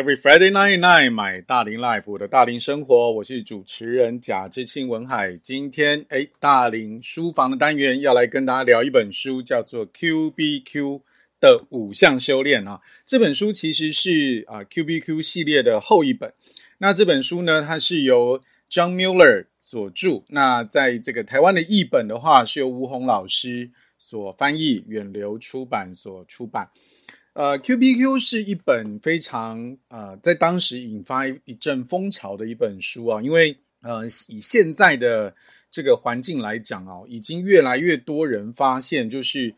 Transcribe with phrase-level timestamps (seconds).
[0.00, 5.36] Every、Friday night night，买大龄 life，我的大龄生活，我是主持人贾志清文海。
[5.42, 11.02] 今天哎，大龄书房的单元要来跟大家聊一本书，叫做《Q B Q
[11.38, 12.80] 的五项修炼》啊。
[13.04, 16.32] 这本书其实是啊 Q B Q 系列的后一本。
[16.78, 20.22] 那这本书呢，它是由 John Mueller 所著。
[20.28, 26.70] 那在这个台湾的译本的话，是由吴鸿老师所翻译，远流出版所出版。
[27.32, 35.32] 呃，Q B Q 是一本非常呃，在当时引发一阵风潮的一本书啊，因为呃，以现在的
[35.70, 39.54] 这个环境来讲啊，已经越来越多人发现，就是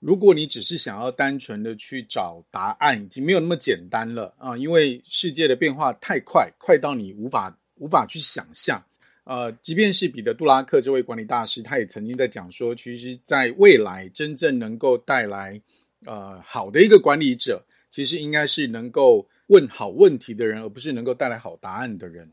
[0.00, 8.84] 如果你只是想要单纯的去找答案，已经没有那么简单了啊，因为世界的变化太快，快到你无法无法去想象。
[9.24, 15.62] 呃，即便是彼得·杜拉克这位管理大师，他也曾经在讲说，其实，在未来真正能够带来。
[16.04, 22.32] 呃，好的一个管理者，其实应该是能够问好问题的人，而不是能够带来好答案的人。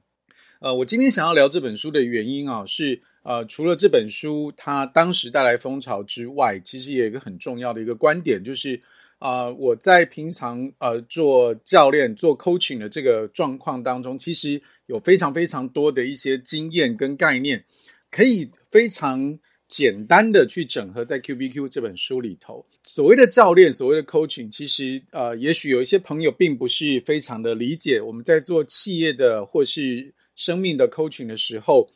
[0.59, 8.80] 呃，我今天想要聊这本书的原因啊，是呃，除了这本书它当时带来风潮之外，其实也有一个很重要的一个观点，就是
[9.17, 17.63] 啊、我在平常呃做教练、做 coaching 的这个状况当中，其实有非常非常多的一些经验跟概念，
[18.09, 19.39] 可以非常。
[19.72, 28.02] 简单的去整合在 QBQ 这本书里头，所谓的教练，所谓的 coaching，其实呃，也许有一些朋友并不是非常的理解。
[28.02, 31.89] 我们在做企业的或是生命的 coaching 的时候，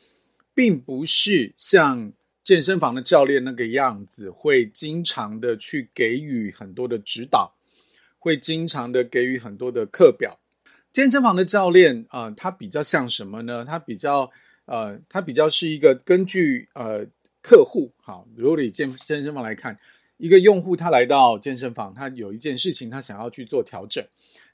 [0.54, 2.10] 并不是像
[2.42, 7.54] 健身房的教练那个样子，会经常的去给予很多的指导，
[8.18, 10.40] 会经常的给予很多的课表。
[10.94, 13.66] 健身房的教练啊，呃，他比较像什么呢？
[13.66, 14.30] 他比较
[14.64, 17.06] 呃，他比较是一个根据呃。
[17.46, 19.78] 客户好，如果以健健身房来看，
[20.16, 24.04] 一个用户他来到健身房，他有一件事情他想要去做调整，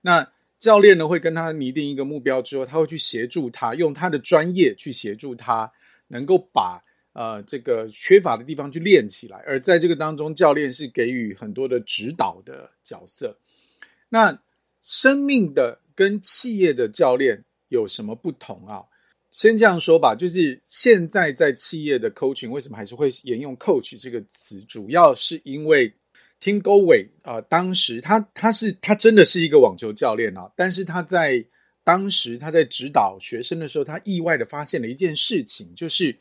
[0.03, 5.73] 那教练呢会跟他拟定一个目标之后，他会去协助他，用他的专业去协助他，
[6.09, 9.43] 能够把呃这个缺乏的地方去练起来。
[9.47, 13.39] 而在这个当中，教练是给予很多的指导的角色。
[14.11, 14.39] 那
[14.83, 18.85] 生命的跟企业的教练有什么不同啊？
[19.33, 24.63] 先这样说吧，就是现在在企业的 coaching 为什么还是会沿用 coach 这个词？
[24.65, 25.95] 主要是因为
[26.39, 31.47] Tim Gallwey 啊，当时他他是他真的是一个网球教练啊，但是他在
[31.83, 36.15] 当时他在指导学生的时候，他意外的发现了一件事情，就是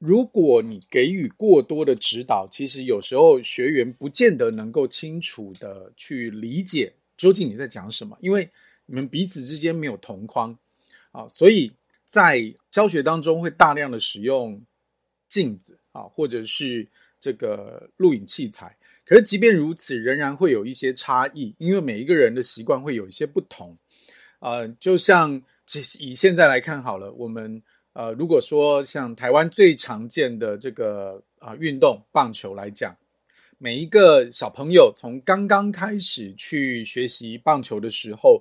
[0.00, 8.50] 如果你给予过多的指导，其实有时候学员不见得能够清楚的去理解究竟你在讲什么，因为
[8.86, 10.58] 你们彼此之间没有同框
[11.12, 11.70] 啊，所以。
[12.06, 14.62] 在教学当中会大量的使用
[15.28, 16.86] 镜子啊，或者是
[17.18, 18.76] 这个录影器材。
[19.04, 23.76] 可是即便如此，仍然会有一些差异，因为每一个人的习惯会有一些不同。
[24.38, 25.42] 呃，就像
[25.98, 27.60] 以现在来看好了，我们
[27.92, 32.96] 呃，如果说像台湾最常见的这个啊运动棒球来讲，
[33.58, 38.40] 每一个小朋友从刚刚开始去学习棒球的时候。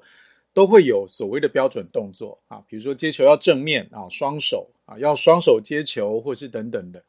[0.56, 7.04] 都会有所谓的标准动作啊，比如说接球要正面啊，双手啊，要双手接球，或是等等的。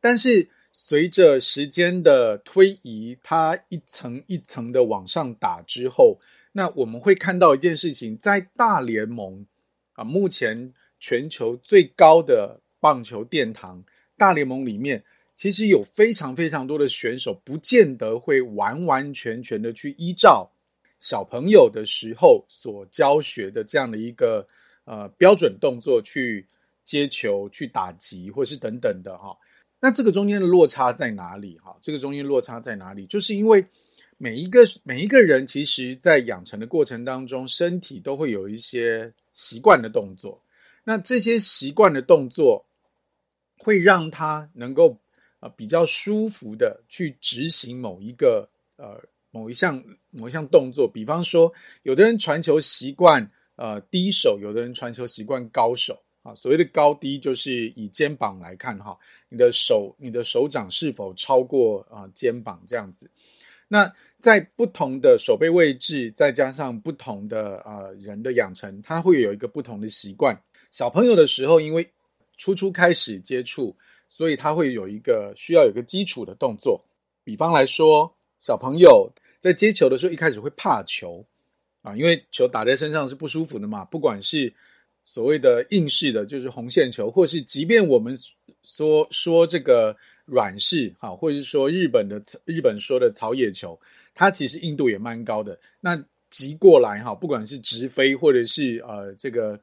[0.00, 6.20] 但是随着时间的推移，它一层一层的往上打之后，
[6.52, 9.44] 那我们会看到一件事情，在大联盟
[9.94, 13.82] 啊，目前全球最高的棒球殿堂
[14.16, 15.02] 大联盟里面，
[15.34, 20.52] 其实有非常非常多的选手，不见得会完完全全的去依照。
[20.98, 24.48] 小朋友的时候所教学的这样的一个
[24.84, 26.46] 呃标准动作去
[26.82, 29.36] 接球、去打击，或是等等的哈，
[29.78, 31.76] 那这个中间的落差在哪里哈？
[31.82, 33.04] 这个中间落差在哪里？
[33.06, 33.66] 就是因为
[34.16, 40.40] 每一个每一个人，其实在养成的过程当中，身体都会有一些习惯的动作。
[40.84, 42.64] 那这些习惯的动作
[43.58, 44.98] 会让他能够
[45.40, 49.02] 呃比较舒服的去执行某一个呃。
[49.32, 49.84] 某一项
[50.16, 51.52] 某一项动作，比方说，
[51.82, 56.34] 有的人传球习惯呃低手，有的人传球习惯高手啊。
[56.34, 58.96] 所谓的高低，就是以肩膀来看哈，
[59.28, 63.10] 你的手你的手掌是否超过啊、肩膀这样子。
[63.68, 70.40] 那在不同的手背位置，再加上不同的呃人的养成，他会有一个不同的习惯。
[70.70, 71.86] 小朋友的时候，因为
[72.38, 73.76] 初初开始接触，
[74.06, 76.84] 所以他会有一个需要有一个基础的动作。
[77.22, 79.12] 比方来说，小朋友。
[79.38, 81.24] 在接球的时候，一开始会怕球
[81.82, 83.84] 啊，因为球打在身上是不舒服的嘛。
[83.84, 84.52] 不管是
[85.04, 88.16] 所谓的硬式的，就是红线球，或是即便我们
[88.62, 93.78] 说说这个软式，哈，或者是说日本的日本说的草野球，
[94.14, 95.58] 它其实硬度也蛮高的。
[95.80, 99.58] 那急过来哈，不管是直飞或者是呃这个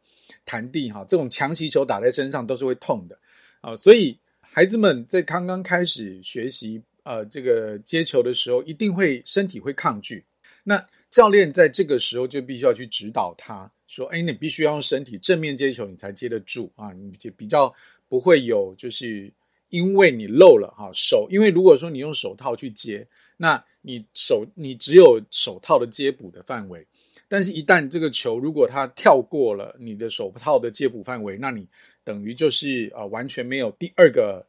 [0.46, 3.20] 弹地哈，这种强袭球打在身上都是会痛的
[3.60, 10.25] 啊，所以孩子们在刚刚开始学习呃这个接球的时候，一定会身体会抗拒。
[10.63, 17.73] 那教练在这个时候就必须要去指导他说：“哎，你必须要用身体正面接球，你才接得住啊，你就比较
[18.07, 19.31] 不会有就是
[19.69, 23.07] 因为你漏了哈手，因为如果说你用手套去接，
[23.38, 26.88] 那你手你只有手套的接补的范围，
[27.27, 31.67] 但是一旦这个球如果它跳过了你的手套的接捕范围，那你
[32.03, 34.47] 等于就是呃完全没有第二个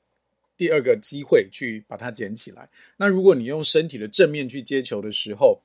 [0.56, 2.68] 第二个机会去把它捡起来。
[2.96, 5.60] 那如果你用身体的正面去接球的时候，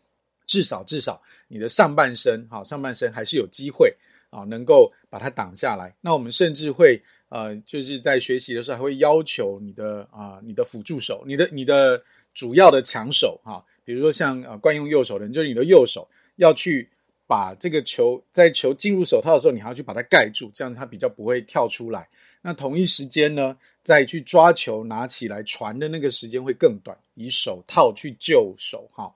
[0.45, 3.95] 至少至少你的上半身哈上半身还是有机会
[4.29, 5.95] 啊能够把它挡下来。
[6.01, 12.03] 那我们甚至会呃就是在学习的时候还会要求你的啊你的辅助手你的你的。
[12.31, 16.87] 主要的抢手哈，比如说像呃惯用右手的人，就是你的右手要去
[17.25, 22.07] 把这个球在球进入手套的时候，你还要去把它盖住，这样它比较不会跳出来。
[22.41, 29.13] 那同一时间呢，再去抓球拿起来传的那个时间会更短，以手套去救手哈，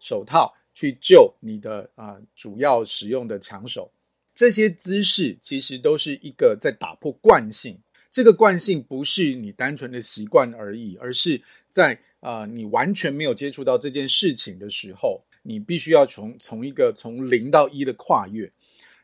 [0.00, 3.90] 手套去救你的啊、呃、主要使用的强手。
[4.34, 7.78] 这些姿势其实都是一个在打破惯性，
[8.10, 11.98] 这个惯性不是你单纯的习惯而已，而是在。
[12.20, 18.50] 啊、呃，你完全没有接触到这件事情的时候，你必须要从从一个从零到一的跨越。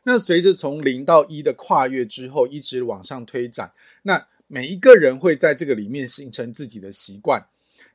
[0.05, 3.73] 那随着从零到一的跨越之后，一直往上推展，
[4.03, 7.45] 那每一个人会在这个里面形成自己的习惯。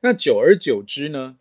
[0.01, 1.39] 那久而久之呢，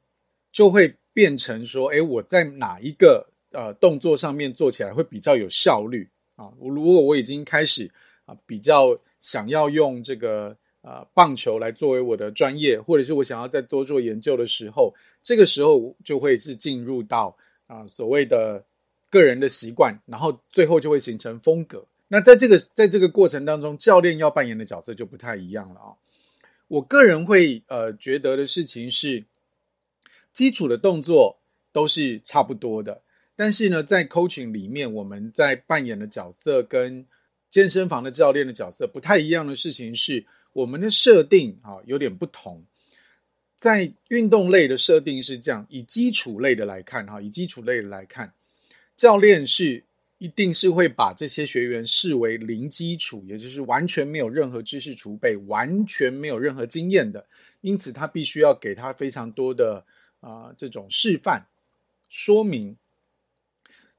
[0.51, 6.53] 就会变成说，诶，我在哪一个呃动作上面做起来会比较有效率啊？
[6.61, 7.91] 如果我已经开始
[8.25, 10.55] 啊，比较想要用这个。
[10.81, 17.35] 呃，棒球来作为我的专业，或者是我想要再多做研究的时候，这个时候就会是进入到
[17.67, 18.63] 啊所谓的
[19.09, 21.85] 个人的习惯，然后最后就会形成风格。
[22.07, 25.93] 那在这个在这个过程当中，教练要扮演的角色就不太一样了啊。
[26.67, 29.23] 我个人会呃觉得的事情是，
[30.31, 31.39] 基础的动作
[31.71, 33.01] 都是差不多的，
[33.35, 37.05] 但是呢，在 coaching 里面，我们在扮演的角色跟
[37.49, 40.25] 健身房的教练的角色不太一样的事情是。
[40.51, 42.65] 我们的设定啊有点不同，
[43.55, 48.33] 在运动类的设定是这样，以基础类的来看哈，以基础类的来看，
[48.99, 49.85] 教练是
[50.17, 57.25] 一定是会把这些学员视为零基础，也就是完全没有任何知识储备，完全没有任何经验的，
[57.61, 59.85] 因此他必须要给他非常多的
[60.19, 61.47] 啊、这种示范、
[62.09, 62.75] 说明、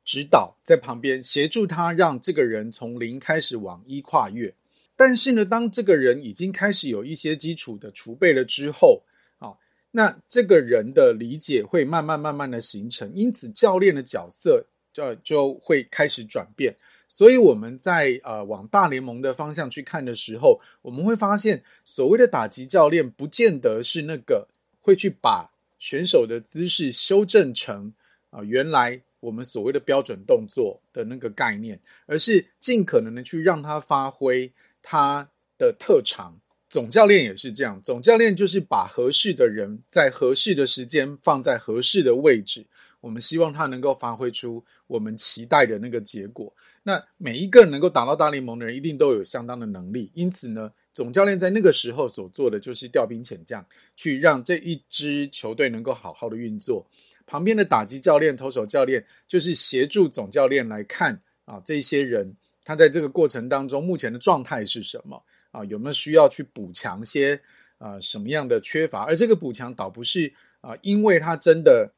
[0.04, 4.54] 指导在旁边协助他，让这个人从零开始往一跨越。
[4.96, 9.02] 但是呢，当这个人已经开始有一些基础的储备了之后，
[9.38, 9.56] 啊，
[9.92, 14.66] 那这个人的理解会慢慢慢慢的形成，因此教练的角色
[15.00, 16.76] 呃就会开始转变。
[17.08, 24.46] 所以我们在呃往大联盟的方向去看的时候，我们会发现，所谓的打击教练不见得是那个
[24.80, 27.92] 会去把选手的姿势修正成
[28.30, 34.52] 啊原来我们所谓的标准动作的那个概念，而是尽可能的去让他发挥。
[34.82, 35.28] 他
[35.58, 36.40] 的特长，
[36.70, 37.78] 总教练也是这样。
[37.82, 42.64] 总教练就是把合适的人在合适的时间放在合适的位置。
[43.00, 46.52] 我们希望他能够发挥出我们期待的那个结果。
[46.82, 50.10] 那每一个能够打到大联盟的人，一定都有相当的能力。
[50.14, 53.64] 因此呢，总教练在那个时候所做的就是调兵遣将，
[53.96, 56.86] 去让这一支球队能够好好的运作。
[57.26, 62.36] 旁边的打击教练、投手教练就是协助总教练来看啊，这些人。
[62.62, 65.64] 他在这个过程当中，目前的状态是什么啊？
[65.64, 67.40] 有没有需要去补强些
[67.78, 69.04] 啊、什么样的缺乏？
[69.04, 71.90] 而这个补强倒不是啊，因为他真的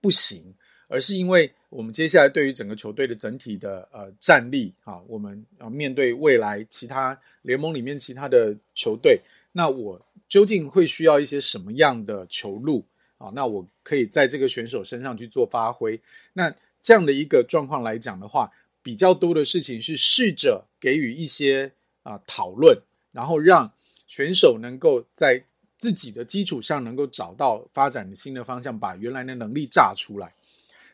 [0.00, 0.54] 不行，
[0.88, 9.20] 而是因为我们接下来对于整个球队的整体的呃战力啊，我们要面对未来其他联盟里面其他的球队，
[9.52, 12.84] 那我究竟会需要一些什么样的球路
[13.18, 13.30] 啊？
[13.34, 16.00] 那我可以在这个选手身上去做发挥。
[16.32, 18.50] 那这样的一个状况来讲的话。
[18.82, 21.72] 比较多的事情是试着给予一些
[22.04, 23.72] 啊、讨论，然后让
[24.06, 25.42] 选手能够在
[25.78, 30.32] 自己的基础上能够找到发展的新的方向，把原来的能力炸出来。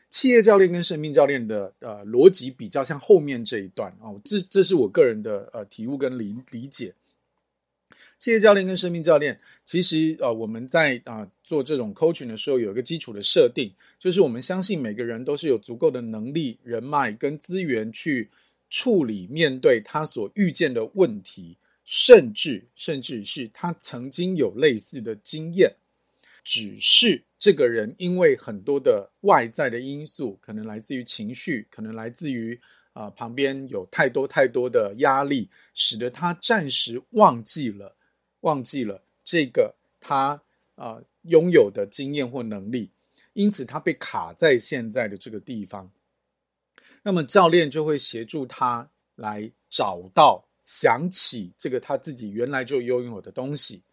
[0.09, 6.93] 企业教练跟生命教练的呃逻辑比较像后面这一段哦，这这是我个人的呃体悟跟理理解。
[8.19, 18.29] 企业教练跟生命教练，其实呃，我们在啊、呃、做这种 coaching 的时候，有一个基础的设定，就是我们相信每个人都是有足够的能力、人脉跟资源去
[18.69, 25.75] 处理面对他所遇见的问题，甚至甚至是他曾经有类似的经验，
[26.43, 32.59] 只是这个人因为很多的外在的因素，可能来自于情绪，可能来自于
[32.93, 37.95] 啊、旁边有太多太多的压力，使得他暂时忘记了
[38.41, 40.39] 忘记了这个他
[40.75, 42.91] 啊、呃、拥有的经验或能力，
[43.33, 45.91] 因此他被卡在现在的这个地方。
[47.01, 53.83] 那么教练就会协助他来找到、想起这个他自己原来就拥有的东西。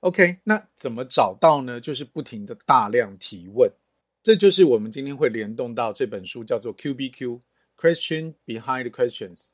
[0.00, 1.80] OK，那怎么找到呢？
[1.80, 3.70] 就是不停的大量提问，
[4.22, 9.50] 这就是我们今天会联动到这本书，叫做 QBQ（Question Behind Questions）。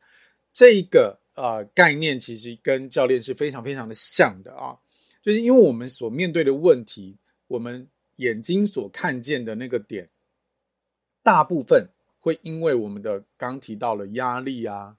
[0.52, 4.78] 这一个呃概念其实跟教练是非常非常的像的啊，
[5.22, 7.86] 就是因为我们所面对的问题，我们
[8.16, 10.08] 眼睛所看见的那个点，
[11.22, 14.96] 大部分会因为我们的刚提到了压力啊、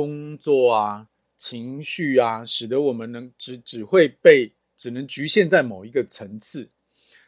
[0.00, 4.52] 工作啊、情绪啊，使得我们能只只会被。
[4.80, 6.66] 只能局限在某一个层次，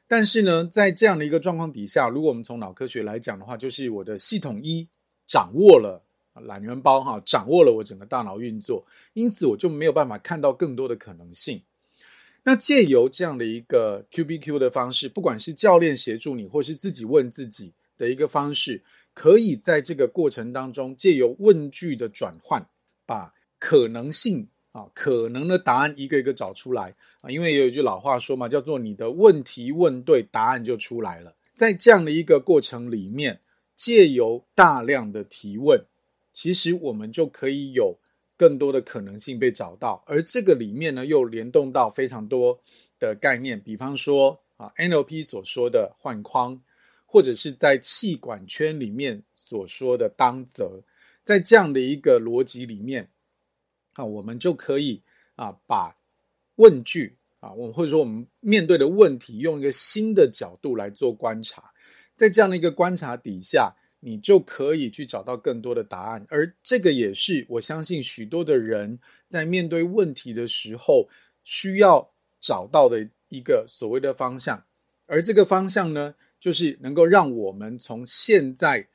[0.09, 4.89] 但是呢，在这样的一个状况底下，如果我们从脑科学来讲的话，就是我的系统一
[5.27, 6.03] 掌握了
[6.33, 11.61] 懒人包哈，掌握了我整个大脑运作，因此我就没有办法看到更多的可能性。
[12.43, 18.83] 那借由这样的一个 QBQ 的方式，不管是教练协助你，或是自己问自己的一个方式，
[19.15, 22.67] 可以在这个过程当中，借由问句的转换，
[23.07, 24.49] 把可能性。
[24.73, 31.35] 啊，可能的答案一个一个找出来啊，因为有一句老话说嘛，叫做你的问题问对，答案就出来了。
[31.53, 33.39] 在这样的一个过程里面，
[33.77, 35.85] 借由大量的提问，
[36.33, 37.99] 其实我们就可以有
[38.39, 40.03] 更多的可能性被找到。
[40.07, 42.59] 而这个里面呢，又联动到非常多
[42.99, 46.59] 的概念，比方说啊，NLP 所说的换框，
[47.13, 50.83] 或者是在气管圈里面所说的当责，
[51.23, 53.11] 在这样的一个逻辑里面。
[53.93, 55.03] 啊，我们就可以
[55.37, 55.95] 啊，把
[56.55, 61.75] 问句啊，我们或者说我们面对的问题，用一个新的角度来做观察，
[62.17, 66.27] 在这样的一个观察底下，你就可以去找到更多的答案。
[66.31, 71.11] 而这个也是我相信许多的人在面对问题的时候
[71.45, 74.65] 需要找到的一个所谓的方向。
[75.05, 78.89] 而这个方向呢，就是能够让我们从现在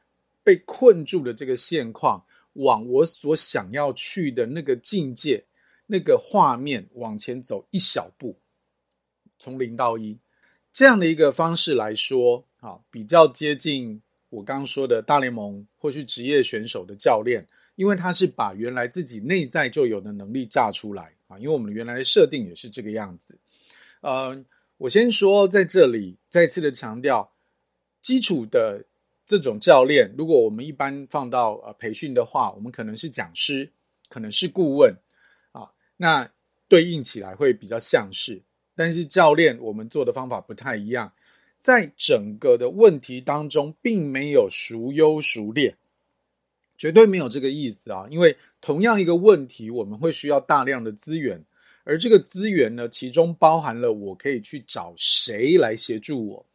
[0.43, 2.25] 被困住的这个现况。
[2.57, 5.45] 往我所想要去的那个境界、
[5.85, 8.35] 那个画面往前走一小步，
[9.37, 10.17] 从零到一，
[10.73, 23.37] 这样的一个方式来说，啊，比较接近我刚说的大联盟或是职业选手的教练，因为他是把原来自己内在就有的能力炸出来啊，因为我们原来的设定也是这个样子。
[24.01, 24.43] 呃，
[24.77, 27.31] 我先说在这里再次的强调，
[28.07, 28.85] 基础的。
[29.29, 33.69] 这种教练，如果我们一般放到呃培训的话，我们可能是讲师，
[34.07, 34.95] 可能是顾问
[35.51, 36.31] 啊，那
[36.69, 38.41] 对应起来会比较像是。
[38.73, 41.11] 但是教练，我们做的方法不太一样，
[41.57, 45.75] 在整个的问题当中，并没有孰优孰劣，
[46.77, 48.07] 绝对没有这个意思啊。
[48.09, 51.43] 因为同样一个问题，我们会需要大量的资源，
[51.83, 56.45] 而这个资源呢，其中包含了我可以去找谁来协助我。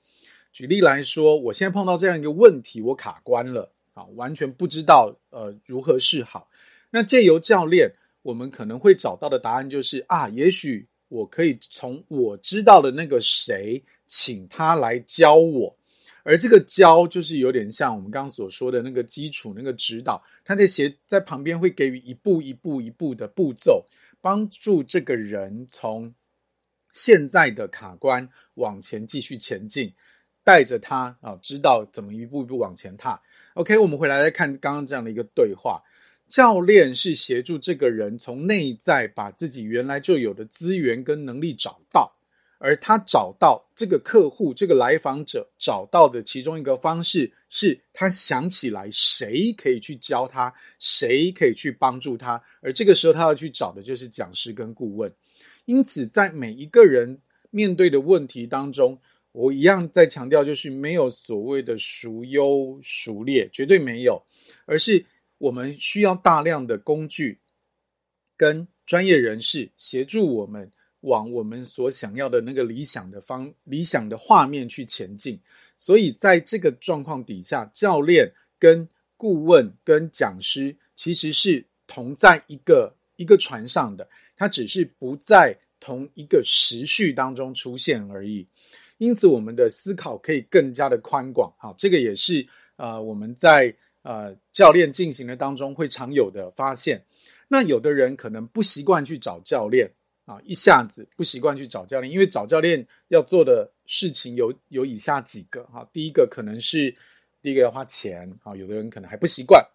[0.52, 6.48] 举例来说，我现在碰到这样一个问题，我卡关了啊，完全不知道呃如何是好。
[6.90, 7.90] 那借由教练，
[8.20, 15.74] 我们可能会找到的答案就是啊，也许我可以从我知道的那个谁，请他来教我。
[16.22, 23.84] 而这个教，就是有点像我们刚刚所说的那个基础那个指导，他在写在旁边会给予一步一步一步的步骤，
[24.20, 26.14] 帮助这个人从
[26.92, 29.92] 现在的卡关往前继续前进。
[30.44, 33.20] 带着他啊，知道怎么一步一步往前踏。
[33.54, 35.82] OK，我们回来再看刚刚这样的一个对话。
[36.28, 42.10] 教练是协助这个人从内在把自己原来就有的资源跟能力找到，
[42.56, 55.12] 而他找到这个客户、这个来访者找到的其中一个方式，是他想起来谁可以去教他，谁可以去帮助他，而这个时候他要去找的就是讲师跟顾问。
[55.66, 57.20] 因此，在每一个人
[57.50, 58.98] 面对的问题当中，
[59.32, 64.22] 我一样在强调，就是没有所谓的孰优孰劣，绝对没有，
[64.66, 65.04] 而是
[65.38, 67.40] 我们需要大量的工具
[68.36, 70.70] 跟专业人士协助我们
[71.00, 75.40] 往我们所想要的那个理想的方、理想的画面去前进。
[75.76, 88.46] 所以在这个状况底下，教练跟顾问跟讲师其实是同在一个一个船上的，它只是不在同一个时序当中出现而已。
[89.02, 91.52] 因此，我们的思考可以更加的宽广。
[91.58, 97.04] 好，这个也是呃我们在呃教练进行的当中会常有的发现。
[97.48, 99.90] 那有的人可能不习惯去找教练
[100.24, 106.94] 啊，一下子不习惯去找教练，因为找教练要做的事情有有以下几个哈，第一个可能是
[107.42, 109.66] 第一个要花钱啊，有的人可能还不习惯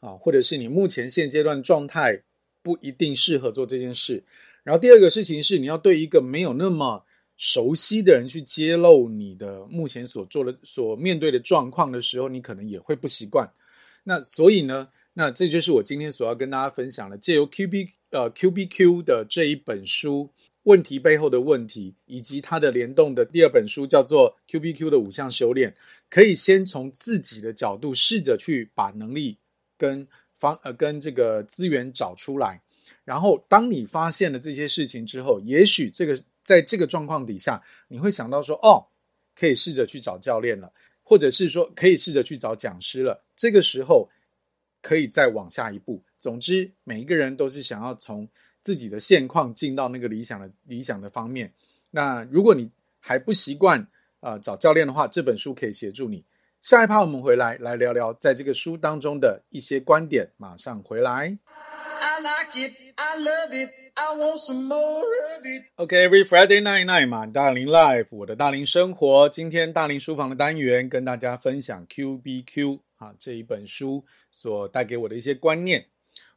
[0.00, 2.22] 啊，或者是你目前现阶段状态
[2.62, 4.22] 不一定适合做这件事。
[4.62, 7.02] 然后第二个事情是你要对一个没有那么
[7.36, 13.50] 熟悉的人去揭露你的目前所做的、所面对的状况的时候，你可能也会不习惯。
[14.04, 20.30] 那所以呢，那这就是我今天所要跟大家分享的，借由 Q B 呃 Q B Q 的这一本书，
[20.64, 25.74] 问题背后的问题，以及它的联动的第二本书叫做 Q B Q 的五项修炼，
[26.10, 29.38] 可以先从自己的角度试着去把能力
[29.76, 30.06] 跟
[30.38, 32.62] 方呃跟这个资源找出来，
[33.04, 38.86] 然后当你发现了这些事情之后，也许这个在这个状况底下，你会想到说，哦，
[39.34, 40.72] 可以试着去找教练了，
[41.02, 44.10] 或者是说可以试着去找讲师了，这个时候。
[44.86, 46.04] 可以再往下一步。
[46.18, 48.28] 总之，每一个人都是想要从
[48.60, 51.50] 自己的现况进到那个理想的理想的方面。
[51.90, 52.70] 那如果你
[53.00, 53.88] 还不习惯
[54.20, 56.22] 呃找教练的话，这本书可以协助你。
[56.60, 60.28] 下一趴我们回来来聊聊在这个书当中的一些观点。
[60.36, 61.38] 马上回来。
[62.02, 65.04] I like it, I love it, I want some more
[65.36, 65.66] of it.
[65.76, 69.28] OK，Every Friday night night 嘛，大龄 Life，我的大龄生活。
[69.28, 72.80] 今天大龄书房的单元跟大家分享 QBQ。
[72.96, 75.86] 啊，这一本书所带给我的一些观念，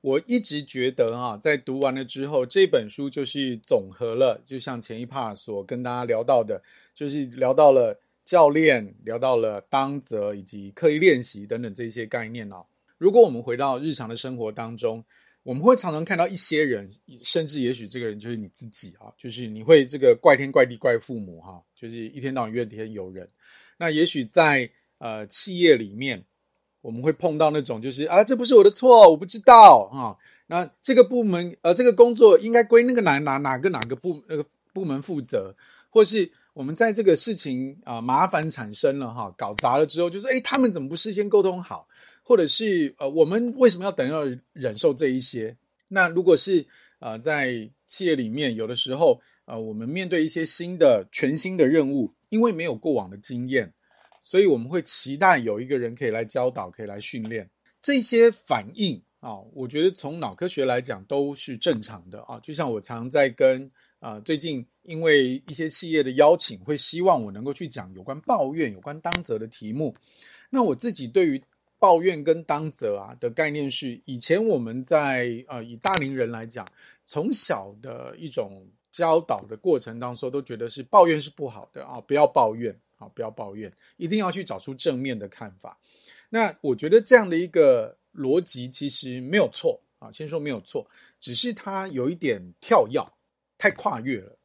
[0.02, 6.62] 我一直觉得啊，在读完了之后，这本书就是总和了，就像前一 part 所跟大家聊到的，
[6.94, 12.66] 就是聊到了教练，聊到了当责以及刻意练习等等这些概念啊。
[13.00, 15.06] 如果我们回到日常的生活当中，
[15.48, 23.30] 我们会常常看到一些人，甚至也许这个人就是你自己啊，就是你会这个怪天怪地怪父母哈，就是一天到晚怨天尤人。
[23.78, 26.26] 那也许在呃企业里面。
[26.82, 30.16] 我们会碰到那种就是啊，这不是我的错，我不知道啊。
[30.46, 35.54] 那这个部门呃，这个工作应该归那个哪哪哪个哪个部那个部门负责，
[35.90, 41.90] 或是我们在这个事情啊麻烦产生了哈，搞砸了之后，就是诶，他们怎么不事先沟通好，
[42.28, 45.56] 或者是呃，我们为什么要等要忍受这一些？
[45.88, 46.66] 那如果是
[47.00, 53.74] 呃在企业里面，有的时候呃，我们面对一些新的全新的任务，因为没有过往的经验。
[54.20, 57.50] 所以我们会期待有一个人可以来教导，可以来训练
[57.82, 59.38] 这些反应啊。
[59.54, 62.42] 我觉得从脑科学来讲都是正常的啊。
[62.42, 69.96] 就像我常在跟啊，最近因为一些企业的邀请，会希望我能够去讲有关抱怨、有关当责的题目。
[70.50, 71.42] 那我自己对于
[71.80, 76.72] 抱怨跟当责啊的概念是，以前我们在呃以大龄人来讲，
[77.06, 82.80] 从小的一种教导的过程当中，都觉得是抱怨是不好的啊，不要抱怨。
[83.00, 85.78] 啊，不要抱怨，一定要去找出正面的看法。
[86.30, 93.08] 那我觉得这样的一个逻辑其实没有错啊，先说没有错，只是它有一点跳跃，
[93.56, 94.36] 太跨越了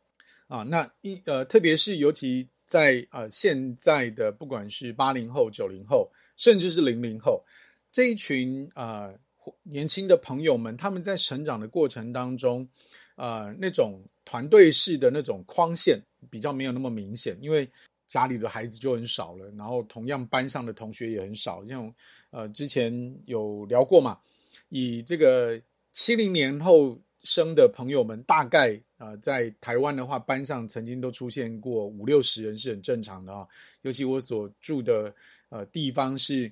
[0.48, 0.64] 啊。
[0.64, 7.44] 那一呃，特别是尤其在呃现在的不管是八零后、九零后，甚至是零零后
[7.90, 9.14] 这一群呃
[9.62, 12.68] 年轻的朋友们，他们在成长的过程当中，
[13.16, 17.68] 呃，那种团队式的那种框线比较没有那么明显，因为。
[18.08, 21.64] 家里的孩子就很少了，然后同样班上的同学也很少。
[21.64, 21.94] 像
[22.28, 24.18] 呃之前有聊过嘛，
[24.68, 25.58] 以这个
[25.92, 33.48] 七零年后生的朋友们，大概啊、呃、在台湾的话，班上曾经都出现过五六十人是很正常的啊。
[33.80, 35.14] 尤其我所住的
[35.52, 36.50] 呃地方是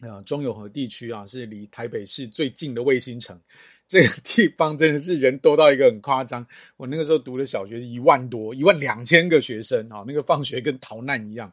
[0.00, 3.38] 呃中永和地区啊，是离台北市最近的卫星城。
[3.86, 6.44] 这个地方真的是人多到一个很夸张。
[6.76, 11.52] 我那个时候读的小学是一万多，一万两千个学生啊，那个放学跟逃难一样。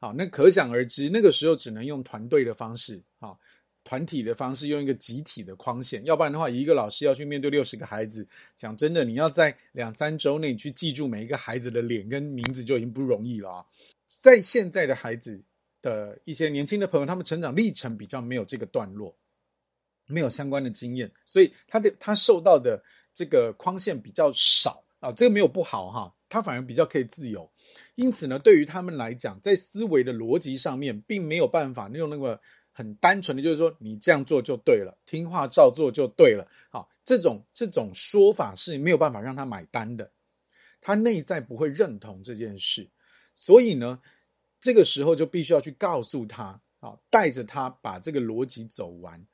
[0.00, 3.36] 好，那可想而知，那个时候只能用团队的方式啊，
[3.84, 6.02] 团体的方式，用一个集体的框线。
[6.06, 13.64] 要不然的话，一个老师要去面对六十个孩子，讲真的，你要在两三周内去记住每一个孩子的脸跟名字就已经不容易了啊。
[14.06, 15.40] 在现在的孩子
[15.82, 19.16] 的一些年轻的朋友，他们成长历程比较没有这个段落。
[20.12, 22.82] 没有相关的经验，所以他的他受到的
[23.14, 27.48] 这个框线比较少啊，这个没有不好哈，他反而比较可以自由。
[27.94, 32.40] 因此呢，对于他们来讲，在思维的逻辑上面，并没有办法用那么
[32.72, 36.50] 很单纯的，就是说你这样做就对了，听话照做就对了。
[36.70, 40.10] 好，这种这种说法是没有办法让他买单的，
[40.80, 42.88] 他内在不会认同这件事，
[43.32, 44.00] 所以呢，
[44.60, 49.26] 这个时候就必须要去告诉他啊，带着他把这个逻辑走完。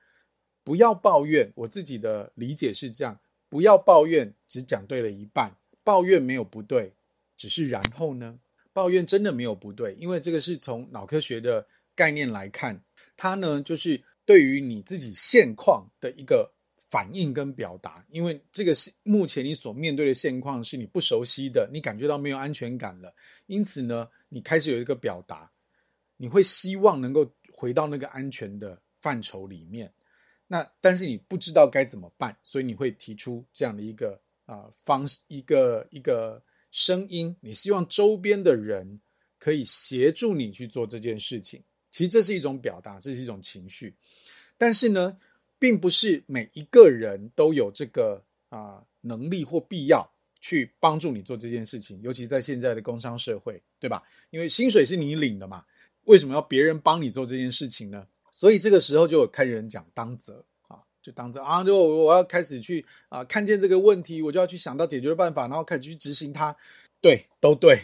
[0.62, 5.56] 不要抱怨，我自己的理解是这样：不要抱怨，只讲对了一半。
[5.84, 6.94] 抱怨没有不对，
[7.36, 8.38] 只是然后呢？
[8.72, 12.82] 抱怨真的没有不对，因为这个是从脑科学的概念来看，
[13.16, 16.52] 它呢就是对于你自己现况的一个
[16.88, 23.14] 反应跟表达，因为这个是目前你所面对的现况是你不熟悉的，你感觉到没有安全感了，
[23.46, 25.50] 因此呢，你开始有一个表达，
[26.16, 29.92] 你会希望能够回到那个安全的范畴里面，
[30.46, 39.00] 那但是你不知道该怎么办，所以你会提出这样的一个啊、方式，一个一个声音，你希望周边的人
[39.38, 41.62] 可以协助你去做这件事情。
[41.90, 43.96] 其实这是一种表达，这是一种情绪，
[44.58, 45.18] 但是呢，
[45.58, 50.08] 并不是每一个人都有这个啊、能力或必要
[50.40, 54.02] 去帮助你做这件事情，尤其在现在的工商社会，对吧？
[54.30, 55.64] 因为薪水是你领的嘛，
[56.04, 58.06] 为什么要别人帮你做这件事情呢？
[58.30, 66.56] 所以这个时候就有开始人讲当责啊，就当责啊，就我要开始去啊，看见这个问题，我就要去想到解决的办法，然后开始去执行它，
[67.00, 67.80] 对，都对。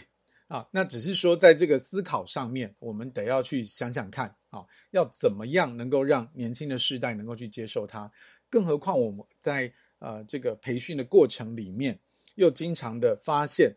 [0.53, 8.11] 啊，那只是说，在这个思考上面，我们得要去想想看啊，要怎么样能够让年轻的世代能够去接受它。
[8.51, 11.97] 更何况我们在呃这个培训的过程里面，
[12.35, 13.75] 又经常的发现，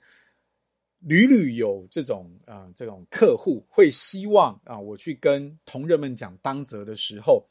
[0.99, 7.49] 屡屡有这种啊、这种客户会希望啊，我去跟同仁们讲当责的时候，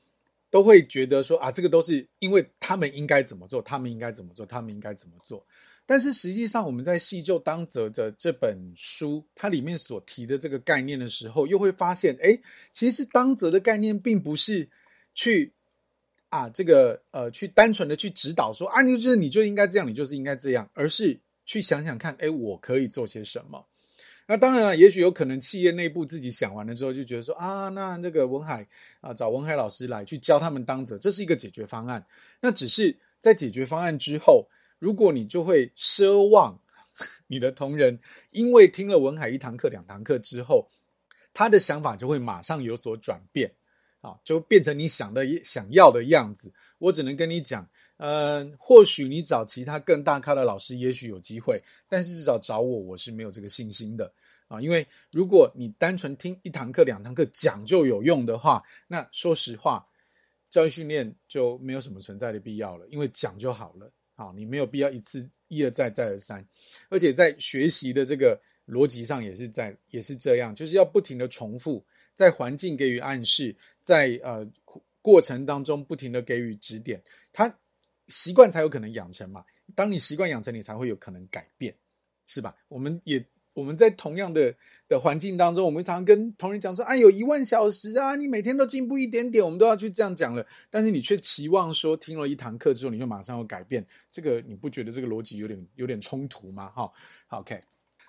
[0.49, 5.45] 都会觉得说啊，这个都是因为他们应该怎么做，他们应该怎么做，他们应该怎么做。
[5.88, 12.39] 但是实际上，我们在细究当责的这本书，它里面所提的这个概念的时候，又会发现，哎，
[12.71, 14.67] 其实当责的概念并不是
[15.13, 15.53] 去
[16.29, 23.67] 啊这个呃去单纯的去指导说啊，你就是你就应该这样，你就是应该这样，而是去想想看，哎，我可以做些什么。
[24.27, 28.67] 那当然了，也许有可能企业内部自己想完了之后，就觉得说啊，那那个文海
[29.01, 32.05] 啊找文海老师来去教他们当者，这是一个解决方案。
[32.41, 34.47] 那只是在解决方案之后。
[34.77, 36.59] 如果你就会奢望
[37.27, 37.97] 你的同仁，
[38.31, 40.67] 因为听了文海一堂课、两堂课之后，
[41.33, 43.53] 他的想法就会马上有所转变，
[44.01, 46.51] 啊，就变成你想的、想要的样子。
[46.77, 54.12] 我只能跟你讲，呃，或许你找其他更大咖的老师，也许有机会，但是至少找我，我是没有这个信心的
[54.47, 54.60] 啊。
[54.62, 59.88] 因为如果你单纯听一堂课、两堂课讲就有用的话，那说实话，
[60.49, 63.91] 教育训练就没有什么存在的必要了，因为讲就好了。
[64.15, 66.45] 好，你没有必要一次一而再再而三，
[66.89, 74.49] 而且在学习的这个逻辑上也是在也是这样，就是要不停的重复，在环境给予暗示，在呃
[75.01, 77.03] 过程当中不停的给予指点，
[77.34, 77.58] 他
[78.07, 79.45] 习惯才有可能养成嘛。
[79.75, 81.75] 当你习惯养成，你才会有可能改变，
[82.27, 82.55] 是吧？
[82.67, 83.25] 我们也。
[83.55, 84.53] 我们在同样的
[84.89, 96.67] 的环境当中，我们常常跟同仁讲说：“啊，有一万小时啊，你每天都进步一点点，我们都要去这样讲了。”但是你却期望说，听了一堂课之后，你就马上有改变，这个你不觉得这个逻辑有点有点冲突吗？
[96.71, 96.91] 哈
[97.29, 97.61] ，OK。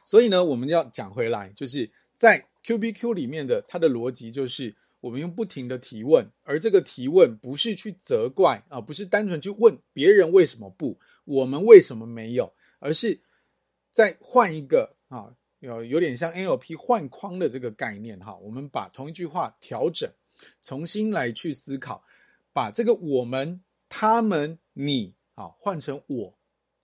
[0.04, 13.20] 所以呢，我们要讲回来，就是在 QBQ 里面的它的逻辑就是，我们用不停的提问，而这个提问不是去责怪啊，不是单纯去问别人为什么不，我们为什么没有，而是
[13.92, 14.96] 再换一个。
[15.09, 20.11] 啊，有有点像 NLP 换框的这个概念哈，我们把同一句话调整，
[20.61, 22.02] 重新来去思考，
[22.52, 26.37] 把这个我们、他们、你啊换成我，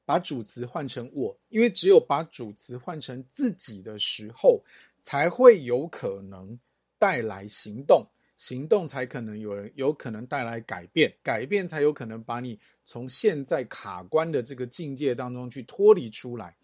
[0.04, 4.62] 把主词换成我，因为只有把主词换成自己的时候，
[5.00, 6.60] 才会有可能
[7.02, 16.54] 带来行动，行动才可能有人有可能带来改变，改变才有可能把你从现在卡关的这个境界当中去脱离出来。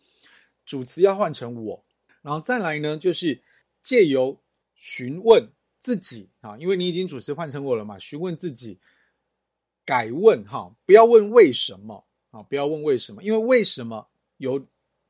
[0.64, 1.84] 主词要换成我，
[2.22, 3.42] 然后再来呢，就是
[3.82, 4.40] 借由
[4.76, 8.78] 询问自己啊，因为你已经主词换成我了嘛，询问自己，
[9.84, 14.64] 改问哈，不要问为什么啊，不要问为什么，因为为什么有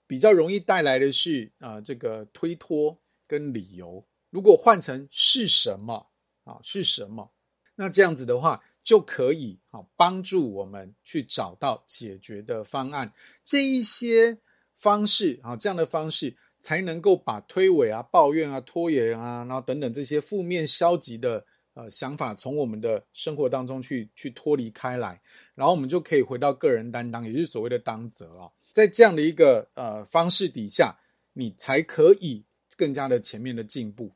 [0.06, 4.06] 比较容易带来的是啊，这个推脱跟理由。
[4.30, 6.08] 如果换成是什么
[6.44, 7.32] 啊，是什么，
[7.76, 13.12] 那这样子的话就可以啊，帮助我们去找到解决的方案。
[13.44, 14.38] 这一些。
[14.80, 25.20] 方式啊，这样的方式才能够把推诿啊、抱怨啊、拖延啊，然后等等这些负面消极的呃想法从我们的生活当中去去脱离开来，
[25.56, 28.48] 然后我们就可以回到个人担当，也就是所谓的当责啊。
[28.72, 30.96] 在这样的一个呃方式底下，
[31.32, 32.44] 你才可以
[32.76, 34.12] 更加的前面的进步。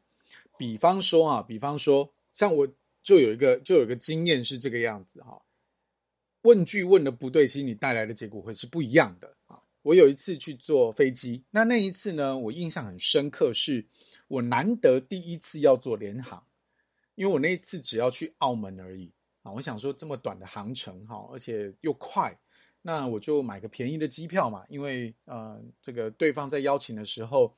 [0.63, 2.69] 比方说啊，比方说，像我
[3.03, 5.43] 就有一个就有一个经验是这个样子哈，
[6.43, 9.61] 问句问的不对，其实你带来的结果会是不一样的啊。
[9.83, 13.85] 我有一次去坐飞机，那那一次呢，我印象很深刻，是
[14.29, 16.47] 我难得第一次要坐联航，
[17.17, 19.11] 因为我那一次只要去澳门而已。
[19.43, 22.39] 啊，我想说这么短的航程哈，而且又快，
[22.83, 27.55] 那我就买个便宜的机票嘛，因为呃，这个对方在邀请的时候，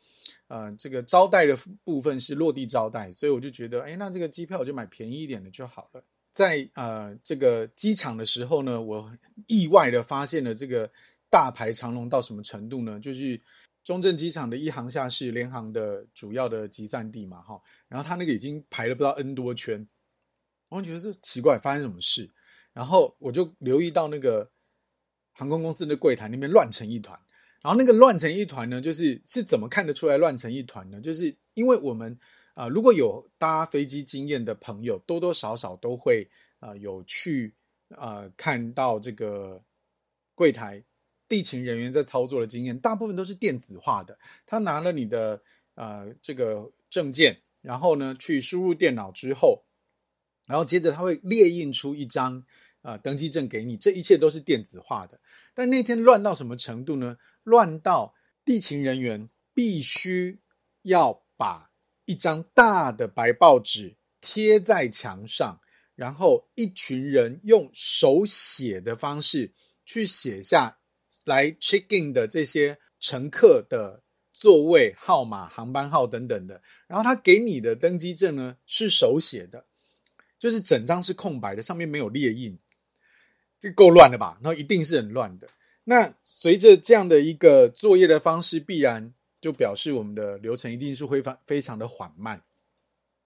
[0.49, 6.05] 呃，这个招待的部分是落地招待，所以我就觉得，哎，那这个机票我就买便宜一点的就好了。
[6.35, 9.11] 在呃这个机场的时候呢，我
[9.47, 10.91] 意外的发现了这个
[11.31, 13.01] 大排长龙到什么程度呢？
[13.01, 13.41] 就是
[13.83, 19.89] 中正机场的一航厦是联航的主要的集散地嘛，哈，然后他那个已经排了不知道 N 多圈，
[20.69, 22.31] 我觉得这奇怪，发生什么事？
[22.73, 24.51] 然后我就留意到那个
[25.35, 27.21] 航空公司的柜台那边乱成一团，
[27.61, 31.03] 然后那个乱成一团呢，就是是怎么看得出来乱成一团呢？
[31.03, 32.19] 就是因为我们。
[32.57, 37.53] 啊、如果有搭飞机经验的朋友，多多少少都会啊、有去
[37.97, 39.65] 啊、看到这个
[40.37, 40.85] 柜台
[41.27, 44.21] 地勤人员在操作的经验，大部分都是电子化的。
[44.47, 45.43] 他拿了你的
[45.75, 49.65] 呃这个证件，然后呢去输入电脑之后，
[50.47, 52.45] 然后接着他会列印出一张
[52.83, 55.19] 啊、登机证给你，这一切都是电子化的。
[55.55, 57.17] 但那天乱到什么程度呢？
[57.45, 58.15] 乱到
[58.45, 60.41] 地勤人员必须
[60.83, 61.71] 要把
[62.05, 65.61] 一张大的白报纸贴在墙上，
[65.95, 69.53] 然后一群人用手写的方式
[69.85, 70.79] 去写下
[71.25, 76.63] 来 check in 的这些乘客的座位号码、航班号等等的。
[76.87, 79.67] 然后他给你的登机证呢是手写的，
[80.39, 82.59] 就是整张是空白的，上面没有列印，
[83.65, 84.39] 这够乱了吧？
[84.43, 85.49] 那一定是很乱的。
[85.85, 89.15] 那随着这样的一个作业的方式，必然。
[89.45, 92.43] 就表示我们的流程一定是会非非常的缓慢，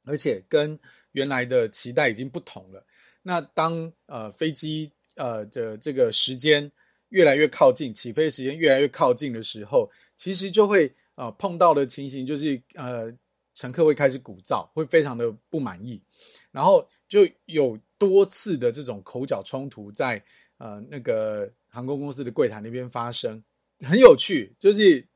[0.05, 0.77] 而且跟
[1.12, 2.85] 原来的期待已经不同了。
[3.22, 6.72] 那当呃飞机呃的这个时间
[7.11, 13.16] 越来越靠近，起飞时间越来越靠近的时候，其实就会呃碰到的情形就是呃
[13.55, 16.03] 乘客会开始鼓噪，会非常的不满意，
[16.50, 20.24] 然后就有多次的这种口角冲突在
[20.59, 23.42] 呃那个航空公司的柜台那边发生，
[23.81, 25.07] 很有趣，就是。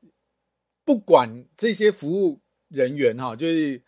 [0.85, 3.81] 不管这些服务人员哈，就是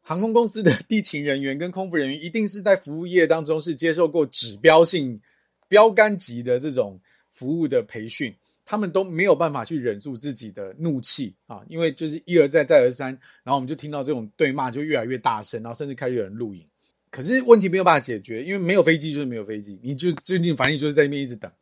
[0.00, 5.22] 航空公司的地勤人员跟空服人员，一定是在服务业当中是接受过指标性、
[5.68, 8.34] 标杆级的这种服务的培训，
[8.72, 13.10] 他们都没有办法去忍住自己的怒气啊，因为就是一而再再而三，
[13.44, 16.66] 然后我们就听到这种对骂就越来越大声，然后甚至开始有人录影。
[17.10, 21.52] 可是问题没有办法解决，因为没有飞机就是没有飞机，你就最近反正就是在那边一直等。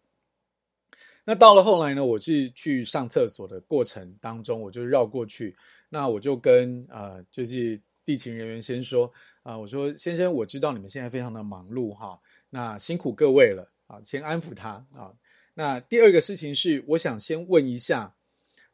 [1.24, 5.56] 那到了后来呢，我是去上厕所的过程当中，我就绕过去，
[5.88, 12.20] 那我就跟呃，就是地勤人员先说啊、我说先生，我知道你们现在非常的忙碌哈，
[12.50, 15.10] 那辛苦各位了啊，先安抚他啊。
[15.54, 18.14] 那第二个事情是，我想先问一下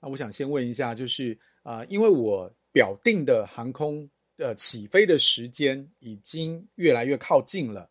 [0.00, 7.90] 啊，我想先问一下，就是啊、因为我表定的航空的起飞的时间已经越来越靠近了，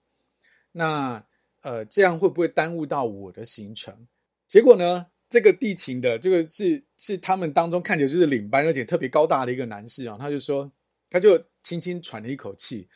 [0.71, 1.25] 那
[1.61, 4.07] 呃，这样会不会耽误到我的行程？
[4.47, 10.71] 结果呢，这个地勤的这个是是他们当中看起来就是领班，而且特别高大的一个男士啊，他就说，
[11.09, 12.87] 他就轻轻喘了一口气，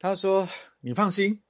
[0.00, 0.48] 他说
[0.80, 1.42] ：“你放心，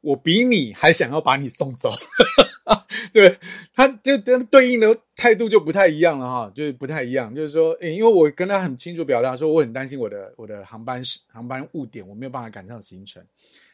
[0.00, 1.90] 我比你还想要把你送走。”
[3.12, 3.38] 对，
[3.74, 13.26] 他就跟对应的态度就不太一样了哈，就是不太一样，就是说，因为我跟他很清楚表达说，我很担心我的我的航班航班误点，我没有办法赶上行程，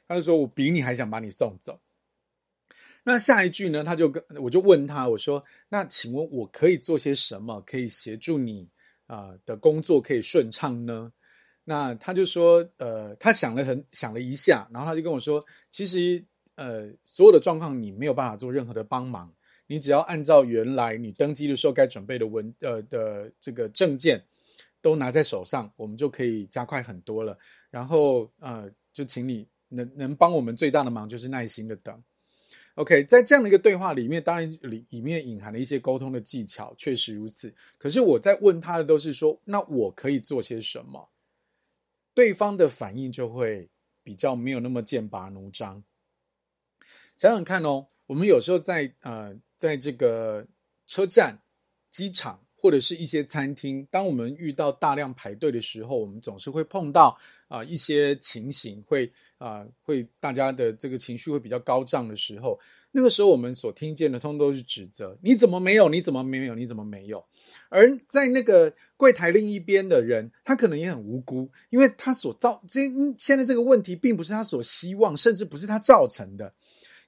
[0.06, 1.80] 他就说我比你还想把你送走。
[3.06, 3.84] 那下一句呢？
[3.84, 8.70] 他就跟我就问他，我说：“那请问我可以做些什么，可以协助你
[9.06, 11.12] 啊、的工作可以顺畅呢？”
[11.64, 16.24] 那他就说：“呃，他想了很想了一下，然后他就跟我说，其实
[16.56, 19.32] 呃所有的状况你没有办法做任何的帮忙，
[19.66, 24.24] 你只要按照原来你登机的时候该准备的文呃的这个证件
[24.80, 27.38] 都拿在手上，我们就可以加快很多了。
[27.70, 32.02] 然后呃，就请你能能帮我们最大的忙就是耐心的等。”
[32.76, 37.54] OK，在这样的一个对话里面，当然里里面隐含了一些沟通的技巧，确实如此。
[37.78, 41.08] 可是我在问他的都是说，那我可以做些什么？
[42.14, 43.68] 对方的反应就会
[44.02, 45.84] 比较没有那么剑拔弩张。
[47.16, 50.46] 想想看哦，我们有时候在呃，在这个
[50.86, 51.38] 车站、
[51.90, 59.12] 机场或者是一些餐厅，当我们遇到大量排队的时候，我们总是会碰到啊、一些情形会。
[59.36, 62.58] 啊、会大家的这个情绪会比较高涨的时候，
[62.92, 65.90] 那个时候我们所听见的通通都是指责，你怎么没有？
[65.90, 66.54] 你怎么没有？
[66.54, 67.26] 你怎么没有？
[67.68, 72.80] 而在那个柜台另一边的人，他可能也很无辜，因为他所造这
[73.18, 76.54] 现在这个问题并不是他所希望，甚至不是他造成的。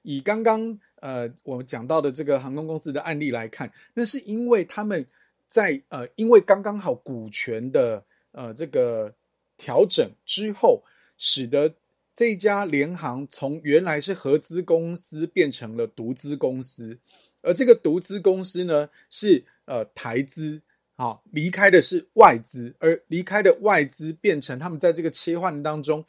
[0.07, 5.05] 以刚刚呃我们讲到的这个航空公司的案例来看，那是因为他们
[5.49, 9.13] 在呃因为刚刚好股权的呃这个
[9.57, 10.81] 调整之后，
[11.17, 11.75] 使得
[12.15, 16.97] 这家联航从原来是合资公司变成了独资公司，
[17.41, 20.61] 而这个独资公司呢是呃台资，
[20.95, 26.05] 好、离开的是外资，而离开的外资变成他们在这个切换当中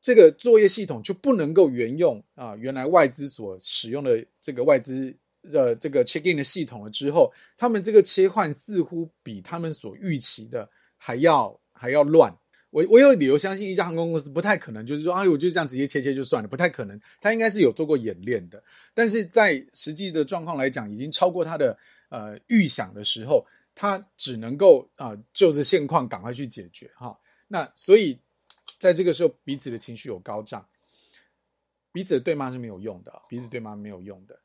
[0.00, 12.36] 这个作业系统就不能够沿用啊原来外资所使用的这个外资的这个 check in 的系统了之后，他们这个切换似乎比他们所预期的还要还要乱。
[12.70, 17.00] 我我有理由相信一家航空公司不太可能就是说，哎，我就这样直接切切就算了，不太可能。
[17.20, 18.62] 他应该是有做过演练的，
[18.94, 21.76] 但是在实际的状况来讲，已经超过他的
[22.10, 27.18] 呃预想的时候，他只能够啊、就着现况赶快去解决哈。
[27.48, 28.20] 那所以
[28.80, 30.66] 在这个时候，彼此的情绪有高涨，
[31.92, 34.40] 彼此的对骂是没有用的，彼此对骂没有用的。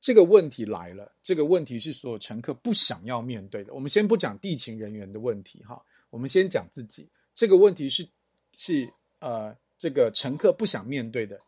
[0.00, 3.74] 这个问题来了，这个问题是所有乘客不想要面对的。
[3.74, 7.06] 我们先不讲地勤人员的问题哈，我们先讲自己。
[7.34, 8.08] 这个问题是
[8.54, 11.38] 是呃，这个乘客不想面对的，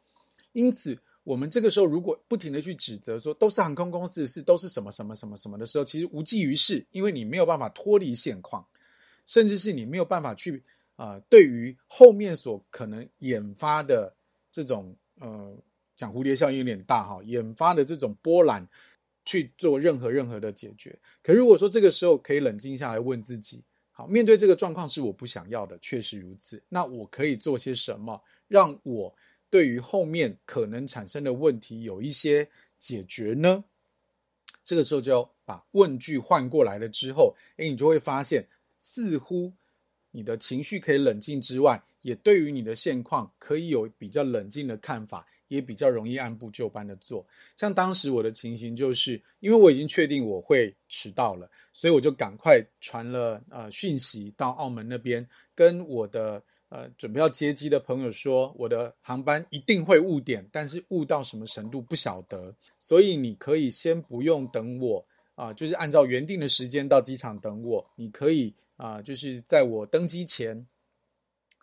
[0.53, 8.67] 因此我们这个时候如果不停地去指责说都是航空公司的事，都是什么什么什么什么的时候，其实无济于事，因为你没有办法脱离现况，
[9.25, 10.63] 甚至是你没有办法去
[10.97, 14.15] 啊、呃，对于后面所可能引发的
[14.51, 15.57] 这种呃，
[15.97, 18.69] 讲蝴蝶效应有点大哈，引发的这种波澜
[19.25, 20.99] 去做任何任何的解决。
[21.23, 23.63] 可如果说这个时候可以冷静下来问自己。
[23.95, 26.63] 好，面对这个状况是我不想要的，确实如此。
[26.71, 29.15] 那我可以做些什么，让我
[29.51, 33.63] 对于后面可能产生的问题有一些解决呢？
[34.65, 39.53] 这个时候就要把问句换过来了之后，诶，你就会发现，似乎
[40.13, 45.27] 你的情绪可以冷静之外，也对于你的现况可以有比较冷静的看法。
[45.49, 47.27] 也比较容易按部就班的做，
[47.59, 70.67] 像当时我的情形就是，因为我已经确定我会迟到了，所以我就赶快传了呃讯息到澳门那边，跟我的呃准备要接机的朋友说，我的航班一定会误点，但是误到什么程度不晓得，所以你可以先不用等我啊、就是按照原定的时间到机场等我，你可以啊、就是在我登机前。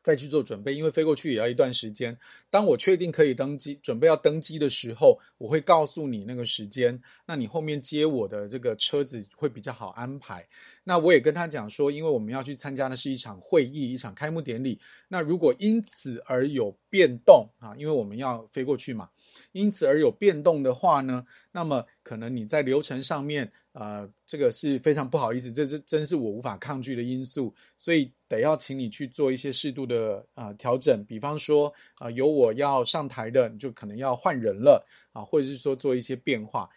[0.01, 2.17] 再去做准备，因为飞过去也要一段时间。
[2.49, 7.01] 当我确定可以登机，准备要登机的时候，我会告诉你那个时间。
[7.25, 10.47] 那你后面接我的这个车子会比较好安排。
[10.85, 14.79] 那我也跟他讲说，因为我们要去参加的是一场会议，一场开幕典礼。
[15.09, 19.09] 那如果因此而有变动啊，因为我们要飞过去嘛，
[19.51, 23.51] 因此而有变动的话呢，那么可能你在流程上面。
[23.71, 36.67] 呃，这个是非常不好意思，这是真是我无法抗拒的因素，所以得要请你去做一些适度的、呃、调整，比方说啊、呃，有我要上台的，你就可能要换人了啊，或者是说做一些变化，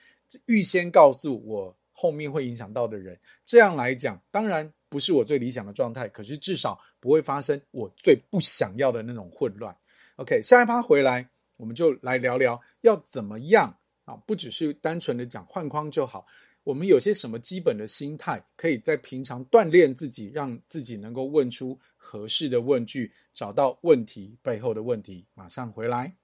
[0.45, 9.75] 预先告诉我后面会影响到的人，这样来讲，当然不是我最理想的状态，可是至少不会发生我最不想要的那种混乱。
[10.17, 16.27] OK，下一趴回来，我们就来聊聊要怎么样啊，不只是单纯的讲换框就好。
[16.65, 25.25] 我们有些什么基本的心态，可以在平常锻炼自己，让自己能够问出合适的问句，找到问题背后的问题。
[25.35, 26.15] 马上回来。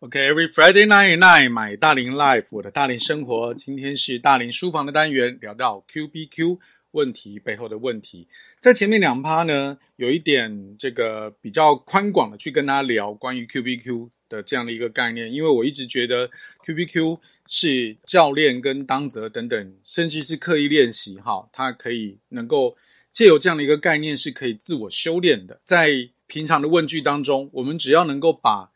[0.00, 3.54] OK，every Friday night night，买大龄 Life，我的大龄生活。
[3.54, 6.58] 今天是大龄书房的单元，聊到 QBQ
[6.90, 8.28] 问题背后的问题。
[8.58, 14.10] 在前面两趴呢，有一点这个比较宽广的去跟大家聊关于 QBQ。
[14.30, 16.30] 的这样的一个概念，因为我一直觉得
[16.62, 22.76] QBQ 是教练跟当责等等，甚至是刻意练习哈，它可以能够
[23.10, 25.62] 借由这样的一个概念，是可以自我修炼的。
[25.64, 28.70] 在平常的问句当中，我们只要能够把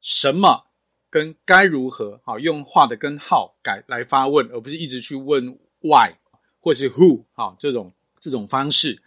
[0.00, 0.66] 什么
[1.10, 6.12] 跟该如何好用画的根号改来发问，而不是一直去问 why
[6.66, 9.00] 或是 who 好这种这种方式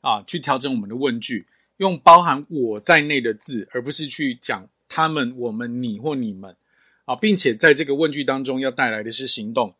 [0.00, 1.46] 啊，去调整我们的问句，
[1.76, 4.68] 用包含我在内的字，而不是去讲。
[4.88, 6.56] 他们、我们、你或你们，
[7.04, 9.74] 啊，并且在这个问句当中要带来的是行动，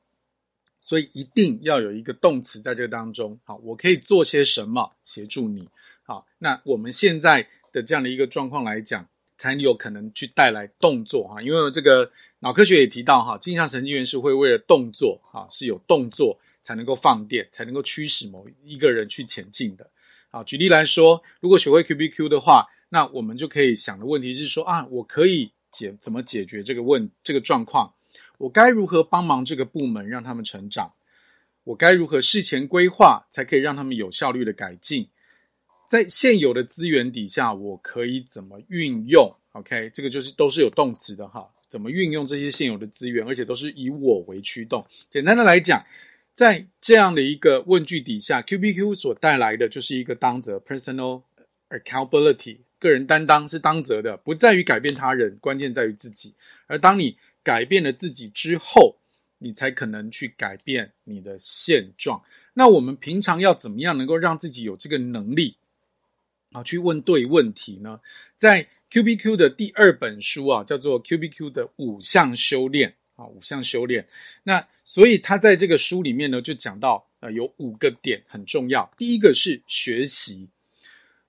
[0.80, 3.38] 所以一定要有一个动词在这个当中。
[3.44, 5.68] 好，我可以做些什么协助你？
[6.04, 11.42] 好，那我们现在的这样的一个状况来讲，才有可能去带来动作哈。
[11.42, 19.88] 因为这个脑科学也提到哈，镜像神经元是会为了动作啊，是有动作才能够放电，才能够驱使某一个人去前进的。
[20.32, 22.66] 好，举例来说，如果学会 QBQ 的话。
[22.90, 27.92] 那我们就可以想的问题是说啊，我可以解怎么解决这个问这个状况？
[28.38, 30.92] 我该如何帮忙这个部门让他们成长？
[31.64, 35.08] 我该如何事前规划才可以让他们有效率的改进？
[35.88, 44.86] 在现有的资源底下，我可以怎么运用？OK，这个就是都是有动词的哈，怎么运用这些现有的资源，而且都是以我为驱动。
[45.10, 45.84] 简单的来讲，
[46.34, 51.22] 在这样的一个问句底下，QBQ 所带来的就是一个当责 （personal
[51.70, 52.58] accountability）。
[52.80, 56.34] 个人担当是当责的，不在于改变他人，关键在于自己。
[56.66, 58.96] 而当你改变了自己之后，
[59.38, 62.24] 你才可能去改变你的现状。
[62.52, 65.56] 那我们平常要怎么样能够让自己有这个能力
[66.50, 68.00] 啊，去问对问题呢？
[68.36, 74.06] 在 Q B Q 的第二本书啊，叫做 Q B Q 的五项修炼啊，五项修炼。
[74.42, 78.92] 那所以他在这个书里面呢，就讲到呃，有五个点很重要。
[78.98, 80.48] 第一个是学习，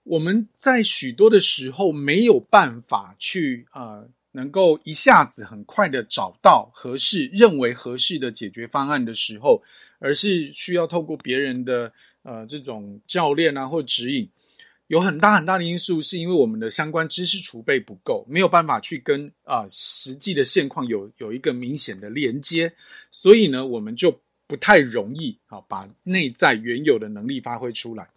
[0.03, 4.09] 我们在许多的时候没有办法去呃。
[4.35, 9.63] 能够一下子很快的找到合适、认为合适的解决方案的时候，
[9.97, 14.27] 而是需要透过别人的呃这种教练啊或指引，
[14.87, 22.73] 有很大很大的因素是因为我们的相关知识储备不够，没有办法去跟啊、实际的现况有有一个明显的连接，
[23.09, 28.09] 所以呢，我们就不太容易啊把内在原有的能力发挥出来。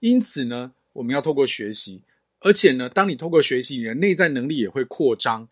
[0.00, 2.00] 因此呢，我们要透过学习，
[2.40, 5.48] 而且呢，当你透过学习，你的内在能力也会扩张。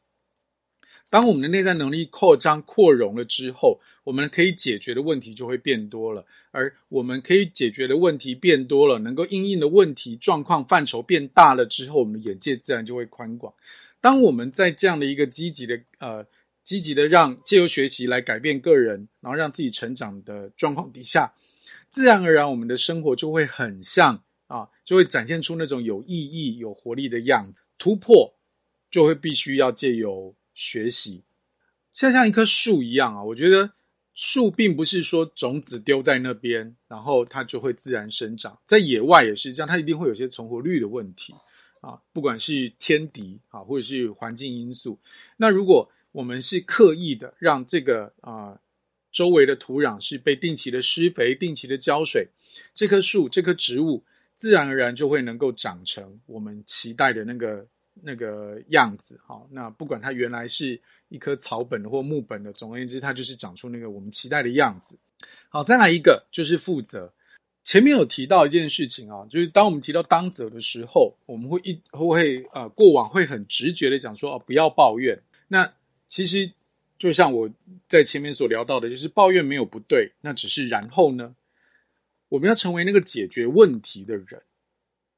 [1.14, 6.26] 当我们的内在能力扩张、扩容了之后，我们可以解决的问题就会变多了。
[6.50, 13.54] 而我们可以解决的问题变多了，能够应应的问题状况范畴变大了之后，我们的眼界自然就会宽广。
[14.00, 16.26] 当我们在这样的一个积极的、呃，
[16.64, 21.32] 积极的让借由学习来改变个人，然后让自己成长的状况底下，
[21.88, 27.60] 自然而然我们的生活就会很像啊，就会展现出那种有意义、有活力的样子。
[27.78, 28.34] 突破
[28.90, 30.34] 就会必须要借由。
[30.54, 31.24] 学习，
[31.92, 33.72] 像像一棵树一样啊，我觉得
[34.14, 38.58] 树并不是说种子丢在那边，然后它就会自然生长。
[38.64, 41.34] 在野外也是这样，它一定会有些存活率的问题
[41.80, 45.00] 啊，不管是天敌啊，或者是环境因素。
[45.36, 48.60] 那如果我们是刻意的让这个啊
[49.10, 52.28] 周围的土壤是被定期的施肥、定期的浇水，
[52.72, 54.04] 这棵树、这棵植物
[54.36, 57.66] 自然而然就会能够长成我们期待的那个。
[58.02, 64.98] 那个样子，好，那不管它原来是一棵草本或木本的，总而言之，它就是长出那个我们期待的样子。
[65.48, 67.12] 好，再来一个就是负责。
[67.62, 75.22] 前面有提到一件事情啊，就是当我们提到当责的时候，我们会一会呃过往会很直觉的讲说哦，不要抱怨。
[75.48, 75.72] 那
[76.06, 76.52] 其实
[76.98, 77.48] 就像我
[77.88, 81.34] 在前面所聊到的，就是抱怨没有不对，那只是然后呢，
[82.28, 84.42] 我们要成为那个解决问题的人。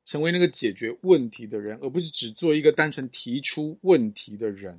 [0.07, 4.79] 成为那个解决问题的人，而不是只做一个单纯提出问题的人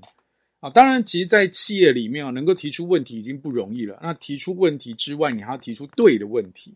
[0.62, 0.70] 啊！
[0.70, 4.00] 当然，其实，在企业里面啊，能够提出问题已经不容易了。
[4.02, 6.76] 那提出问题之外，你还要提出对的问题。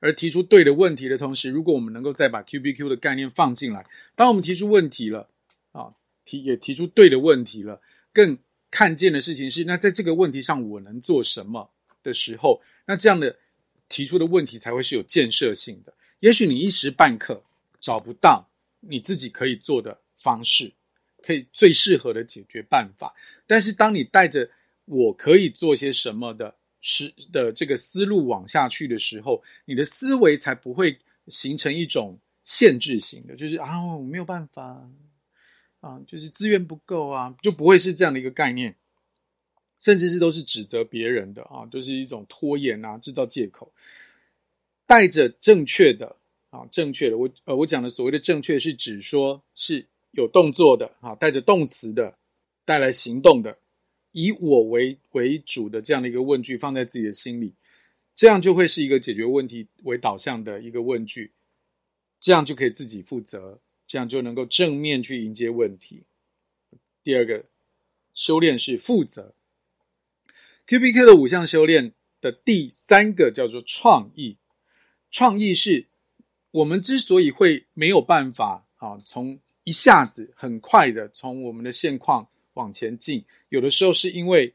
[0.00, 3.84] 而提出对的问题的同时，如果我们能够再把 QBQ 的概念放进来，
[4.16, 5.28] 当我们提出问题了
[5.72, 5.92] 啊，
[6.24, 7.82] 提也提出对的问题了，
[8.14, 8.38] 更
[8.70, 11.68] 看见的事情是，那在这个问题上我能做什么
[12.02, 13.36] 的时候，那这样的
[13.90, 15.92] 提出的问题才会是有建设性的。
[16.20, 17.42] 也许你一时半刻。
[17.80, 18.48] 找不到
[18.80, 20.72] 你自己可以做的方式，
[21.22, 23.14] 可以最适合的解决办法。
[23.46, 24.48] 但是，当你带着
[24.84, 34.88] 我可以做些什么的是的这个思路往下去的时候，你的思维才不会形成一种限制型的，就是啊，我没有办法
[35.80, 38.76] 啊，就是资源不够啊，就不会是这样的一个概念，
[39.78, 43.72] 甚至是都是指责别人的啊，就是一种拖延啊，制造借口，
[44.86, 46.16] 带着正确的。
[46.58, 52.18] 啊，正确的，我呃，我讲的所谓的正确，是指说是有动作的，啊，带着动词的，
[52.64, 53.58] 带来行动的，
[54.10, 57.54] 以我为为主的这样的一个问句放在自己的心里，
[58.16, 61.30] 这样就会是一个解决问题为导向的一个问句，
[62.18, 66.02] 这样就可以自己负责，这样就能够正面去迎接问题。
[67.04, 67.44] 第二个
[68.14, 69.32] 修炼是负责
[70.66, 74.38] ，QBQ 的五项修炼的第三个叫做创意，
[75.12, 75.86] 创意是。
[76.50, 84.54] 我们之所以会没有办法啊，从一下子很快的从我们的现况往前进，有的时候是因为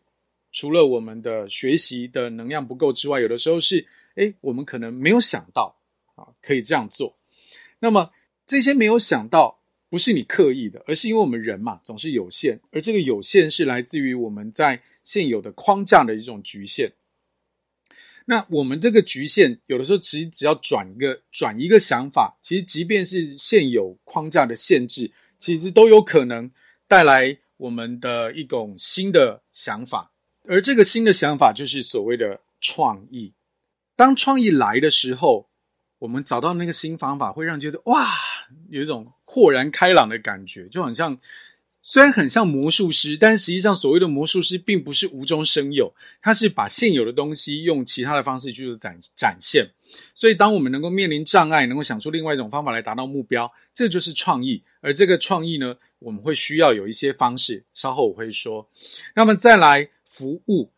[0.52, 3.86] 除了我们的学习的能量不够之外，有的时候是
[4.16, 5.76] 诶，我们可能没有想到
[6.16, 7.16] 啊，可以这样做。
[7.80, 8.12] 那么
[8.46, 16.94] 这些没有想到，不是你刻意的，而是因为我们人嘛，总是有限，而这个有限是来自于我们在现有的框架的一种局限。
[18.26, 26.50] 那我们这个局限，有的时候其实只要转一个转一个想法，其实即便是现有框架的限制，其实都有可能
[26.88, 30.12] 带来我们的一种新的想法。
[30.48, 33.34] 而这个新的想法就是所谓的创意。
[33.96, 35.50] 当创意来的时候，
[36.00, 38.10] 我们找到那个新方法，会让觉得哇，
[38.70, 41.20] 有一种豁然开朗的感觉，就好像。
[41.86, 49.70] 虽然很像魔术师，但实际上所谓的魔术师并不是无中生有，他是把现有的东西用其他的方式去展展现。
[50.16, 54.64] 所以，当我们能够面临障碍，能够想出另外一种方法来达到目标，这就是创意。
[54.80, 58.70] 而这个创意呢，我们会需要有一些方式，稍后我会说。
[59.14, 60.72] 那么再来服务，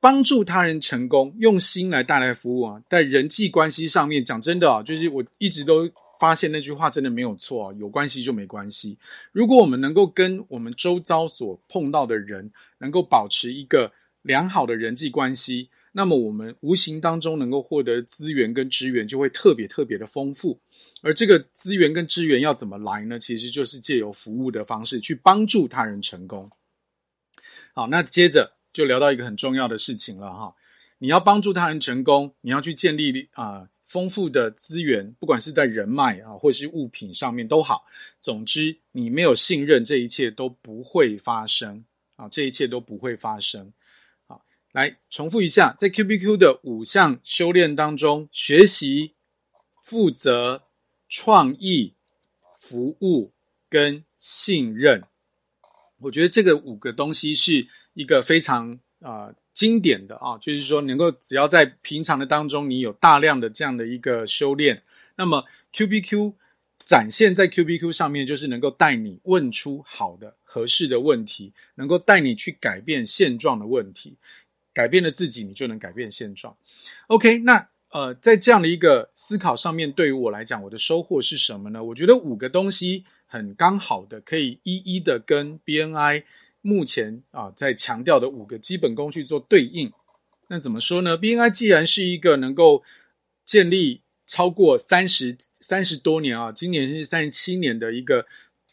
[0.00, 5.88] 帮助他人成功，用心来带来服务啊，在人际关系上面，讲真的啊，就是我一直都
[6.22, 8.96] 发现那句话真的没有错，有关系就没关系。
[9.32, 13.90] 如果我们能够跟我们周遭所碰到的人，能够保持一个
[14.22, 20.60] 良好的人际关系，那么我们无形当中能够获得资源跟资源就会特别特别的丰富。
[21.02, 23.18] 而这个资源跟资源要怎么来呢？
[23.18, 26.48] 其实就是借由服务的方式去帮助他人成功。
[27.74, 28.52] 好，那接着。
[28.72, 30.54] 就聊到一个很重要的事情了哈，
[30.96, 37.84] 你要帮助他人成功，你要去建立啊丰富的资源，不管是在人脉啊，或是物品上面都好。
[38.22, 41.84] 总之，你没有信任，这一切都不会发生
[42.16, 43.70] 啊，这一切都不会发生。
[44.26, 49.12] 好，来重复一下，在 QBQ 的五项修炼当中，学习、
[49.76, 50.62] 负责、
[51.06, 51.92] 创意、
[52.56, 53.34] 服务
[53.68, 55.04] 跟信任。
[55.98, 64.82] 我觉得这个五个东西是一个非常啊、经典的啊，就是说能够只要在平常的当中，你有大量的这样的一个修炼，
[65.16, 66.34] 那么 QBQ
[66.84, 74.16] 展现在 QBQ 上面，就是能够带你问出好的合适的问题，能够带你去改变现状的问题，
[74.72, 76.56] 改变了自己，你就能改变现状。
[77.08, 81.84] OK，那呃，在这样的一个思考上面，对于我来讲，我的收获是什么呢？
[81.84, 83.04] 我觉得五个东西。
[83.32, 86.24] 很刚好的，可以一一的跟 BNI
[86.62, 89.92] 目前啊在强调的五个基本功去做对应。
[90.48, 92.82] 那怎么说呢？BNI 既然是一个能够
[93.44, 98.26] 建立超过三十三十多年啊，今年是三十七年的一个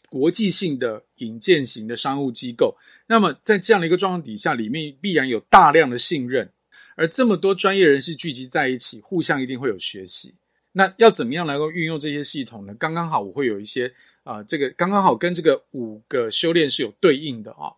[0.08, 2.76] 国际性的引荐型的商务机构，
[3.08, 6.52] 那么在这样的一个状况底下，里面必然有大量的信任，
[6.96, 10.36] 而这么多专业人士聚集在一起，互相一定会有学习。
[10.72, 12.74] 那要怎么样来够运用这些系统呢？
[12.74, 13.92] 刚刚好，我会有一些。
[14.22, 17.72] 啊、这个刚刚好跟这个五个修炼是有对应的啊。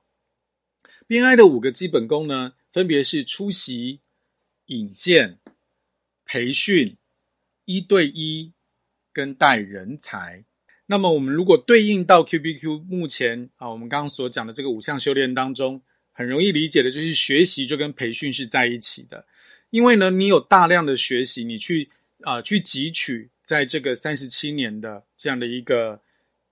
[1.09, 4.01] BNI 的五个基本功呢，分别是出席、
[4.67, 5.39] 引荐、
[6.25, 6.97] 培训、
[7.65, 8.53] 一对一
[9.13, 10.45] 跟带人才。
[10.87, 15.83] 那么我们如果对应到 QBQ 目前啊，我们刚刚所讲的这个五项修炼当中，
[16.13, 19.27] 很容易理解的就是学习就跟培训是在一起的。
[19.71, 21.91] 因为呢，你有大量的学习，你去
[22.23, 26.01] 啊、去汲取在这个三十七年的这样的一个。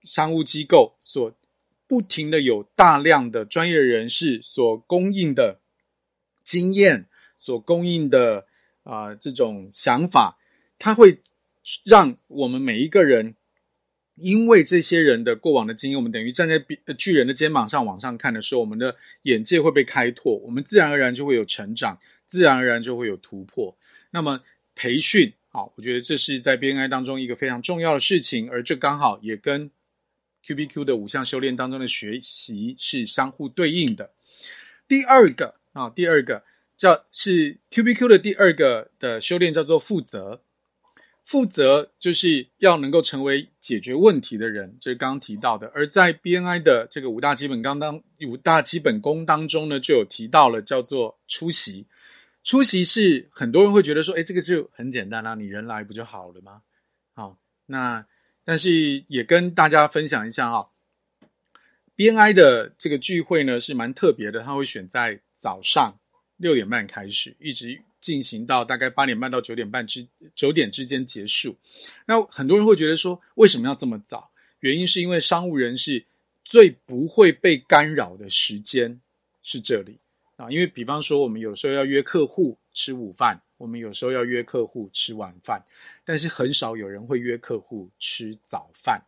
[0.03, 1.31] 商务机构所
[1.91, 5.59] 不停的有大量的专业人士所供应的
[6.41, 8.45] 经验，所供应的
[8.83, 10.37] 啊、这种想法，
[10.79, 11.19] 它会
[11.83, 13.35] 让我们每一个人，
[14.15, 16.63] 因为这些人的过往的经验，我们等于站在
[16.97, 23.77] 巨人的肩膀上往上看的时候，我们的眼界会被开拓，我们自然而然就会有成长，自然而然就会有突破。
[24.11, 24.41] 那么
[24.75, 29.69] 培训，好，我觉得这是在 BNI 当中一个非常重要的事情，而这刚好也跟
[30.45, 34.11] QBQ 的五项修炼当中的学习是相互对应的。
[34.87, 36.43] 第二个啊，第二个
[36.75, 40.41] 叫是 QBQ 的第二个的修炼叫做负责。
[41.23, 45.71] 负责就是要能够成为解决问题的人，这是刚刚提到的。
[45.75, 51.85] 而在 BNI 的这个五大基本刚当五大基本功当中呢，就有提到了叫做出席。
[52.43, 56.63] 出席是很多人会觉得说，哎，这个就很简单啦，你人来不就好了吗？
[57.13, 57.37] 好，
[57.67, 58.07] 那。
[58.43, 60.69] 但是也跟大家分享一下哈
[61.95, 65.99] ，BNI 的这个聚会呢是蛮特别的，它会选在早上
[66.37, 71.55] 六点半开始，一直进行到大概八点半到九点半之九点之间结束。
[72.05, 74.31] 那很多人会觉得说，为什么要这么早？
[74.59, 76.05] 原因是因为商务人士
[76.43, 78.99] 最不会被干扰的时间
[79.43, 79.99] 是这里
[80.37, 83.41] 啊，因为比方说我们有时候要约客户吃午饭。
[83.61, 85.63] 我们有时候要约客户吃晚饭，
[86.03, 89.03] 但是很少有人会约客户吃早饭，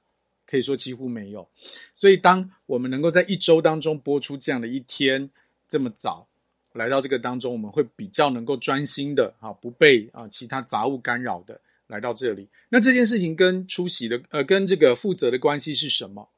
[0.45, 1.49] 可以说几乎没有。
[1.95, 5.27] 所以，当我们能够在一周当中播出这样的一天
[5.67, 6.27] 这么早
[6.71, 12.47] 来到这个当中，我们会比较能够专心的啊，不被啊其他杂物干扰的来到这里。
[12.69, 16.29] 那这件事情跟出席的呃跟这个负责的关系是什么？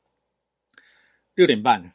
[1.34, 1.94] 六点半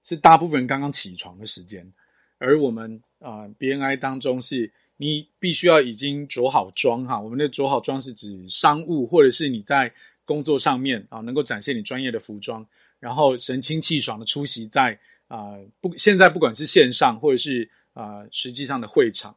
[0.00, 1.92] 是大部分人刚刚起床的时间，
[2.38, 4.72] 而我们啊 BNI 当中是。
[5.00, 9.94] 你必须要已经着好装哈，我们的着好装是指商务或者是你在
[10.24, 12.66] 工作上面啊，能够展现你专业的服装，
[12.98, 19.36] 然后神清气爽的出席在啊不现在不管是线上或者是啊实际上的会场，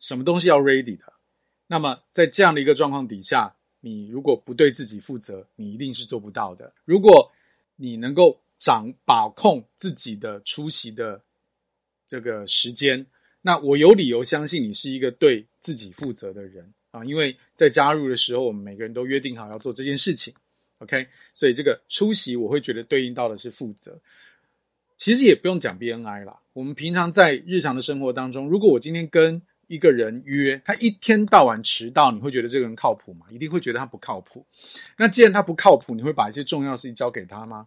[0.00, 1.12] 什么东西要 ready 的。
[1.66, 6.72] 那么在这样的一个状况底下，你如果不对自己负责，你一定是做不到的。
[6.86, 7.30] 如果
[7.76, 11.20] 你能够掌把控自己的出席的
[12.06, 13.04] 这个时间。
[13.48, 20.34] 那我有理由相信你是一个对自己负责的人啊，因为在加入的时候，我们每个人都约定好要做这件事情
[20.80, 21.06] ，OK？
[21.32, 23.98] 所以这个出席我会觉得对应到的是负责。
[24.98, 33.24] 其实也不用讲 BNI 啦，我们平常在日常的生活当中，如果我今天跟一个人约，他一天到晚迟到，你会觉得这个人靠谱吗？
[33.30, 34.44] 一定会觉得他不靠谱。
[34.98, 37.66] 那既然他不靠谱，你会把一些重要的事情交给他吗？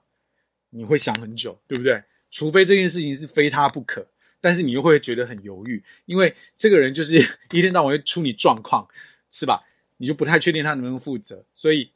[0.69, 2.03] 你会想很久，对不对？
[2.29, 4.07] 除非这件事情是非他不可，
[4.41, 7.15] 但是你又会觉得很犹豫，因为这个人就是
[7.51, 8.87] 一天到晚会出你状况，
[9.29, 9.63] 是吧？
[9.97, 11.45] 你就不太确定他能不能负责。
[11.53, 11.91] 所以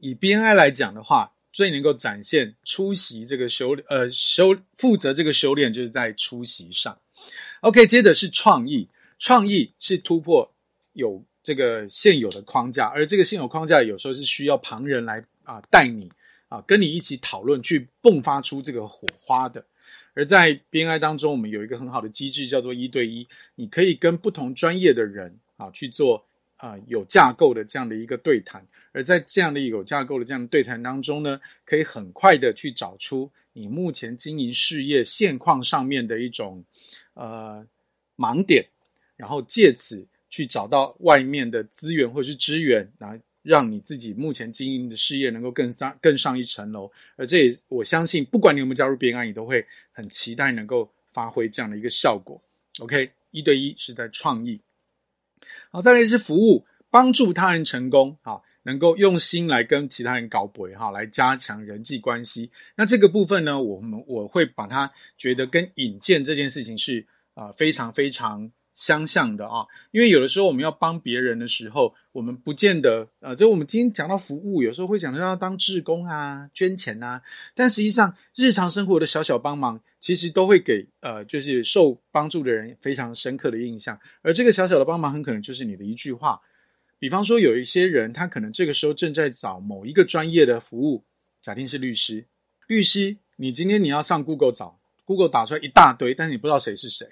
[0.00, 6.98] 以 BNI 来讲的话，最能够展现出席这个修呃修负责这个修炼，就是在出席上。
[7.60, 8.88] OK，接着是创意，
[9.18, 10.50] 创意是突破
[10.94, 16.10] 有这个现有的框架，而这个现有框架有时候是需要旁人来啊带你
[16.48, 19.66] 啊跟你一起讨论，去迸发出这个火花的。
[20.14, 26.24] 而在 BNI 当中，我们有一个很好的机制叫做一对一，你可以跟不同专业的人啊去做。
[26.62, 36.64] 啊、有架构的这样的一个对谈，而在这样的有架构的这样的对谈当中呢，可以很快的去找出你目前经营事业现况上面的一种
[37.14, 37.66] 呃
[38.16, 38.64] 盲点，
[39.16, 46.90] 然后借此去找到外面的资源或者是支援，来让你自己目前经营的事业能够更上更上一层楼。
[47.16, 52.42] 而这也我相信，不管你有没有加入 BNI，你都会很期待能够发挥这样的一个效果。
[52.78, 54.60] OK，一对一是在创意。
[55.70, 62.50] 好，再来是服务，帮助他人成功，好，能够用心来跟其他人搞鬼，哈，来加强人际关系。
[62.76, 77.22] 那这个部分呢，我们我会把它觉得跟引荐这件事情是啊、非常非常相像的啊，因为有的时候我们要帮别人的时候，我们不见得呃，就我们今天讲到服务，有时候会讲到要当志工啊、捐钱啊，
[77.54, 83.98] 但实际上日常生活的小小帮忙，其实都会给呃，就是受帮助的人非常深刻的印象。
[84.22, 86.40] 而这个小小的帮忙，很可能就是你的一句话。
[86.98, 91.04] 比方说，有一些人他可能这个时候正在找某一个专业的服务，
[91.42, 92.24] 假定是律师，
[92.68, 97.08] 律师，你今天你要上 Google 找，Google 打出来一大堆，但是你不知道谁是谁。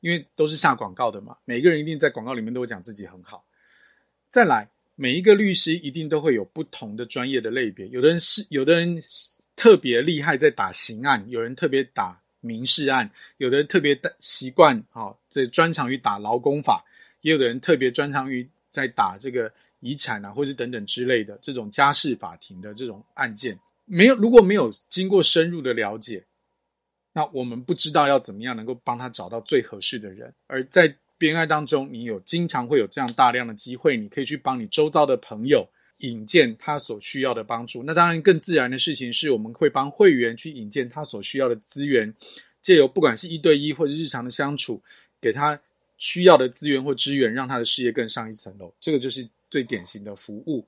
[0.00, 3.44] 因为都是下广告的嘛，每个人一定在广告里面都会讲自己很好。
[4.28, 9.00] 再来，每一个律师一定都会有不同的专业的类别，有的人是有的人
[9.54, 16.84] 特别厉害在打刑案，有人特别打民事案，有的人特别习惯啊，这专长于打劳工法，
[17.22, 23.58] 也有的人特别专长于在打这个遗产啊，或是等等之类的这种家事法庭的这种案件。
[23.86, 26.24] 没有，如果没有经过深入的了解。
[27.16, 35.66] 那我们不知道要怎么样能够帮他找到最合适的人，而在 BNI 当中，你有经常会有这样大量的机会，你可以去帮你周遭的朋友
[36.00, 37.82] 引荐他所需要的帮助。
[37.84, 42.14] 那当然更自然的事情是，我们会帮会员去引荐他所需要的资源，
[42.60, 44.82] 借由不管是一对一或者日常的相处，
[45.18, 45.58] 给他
[45.96, 48.74] 需要的资源或支援，让他的事业更上一层楼。
[48.78, 50.66] 这个就是最典型的服务。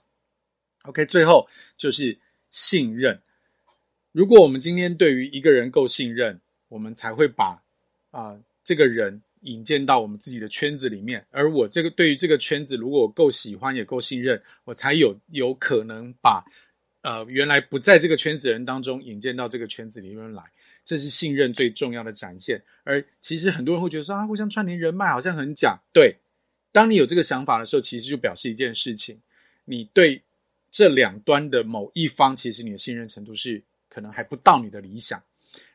[0.85, 1.47] OK，最后
[1.77, 2.19] 就是
[2.49, 3.21] 信任。
[4.19, 6.41] 如果我们今天对于一个人够信任，
[6.71, 7.63] 我们才会把
[8.11, 11.25] 啊、这个人引荐到我们自己的圈子里面。
[11.31, 16.45] 而我这个对于这个圈子，如果我够喜欢也够信任，我才有有可能把
[17.03, 20.43] 呃原来不在这个圈子人当中引荐到这个圈子里面来。
[20.85, 22.61] 这是信任最重要的展现。
[22.83, 25.79] 而其实很多人会觉得说啊，互相串联人脉好像很假。
[25.93, 26.17] 对，
[26.73, 29.21] 当你有这个想法的时候，其实就表示一件事情：
[29.67, 30.23] 你对
[30.73, 33.63] 这两端的某一方，其实你的信任程度是。
[33.89, 35.23] 可能还不到你的理想。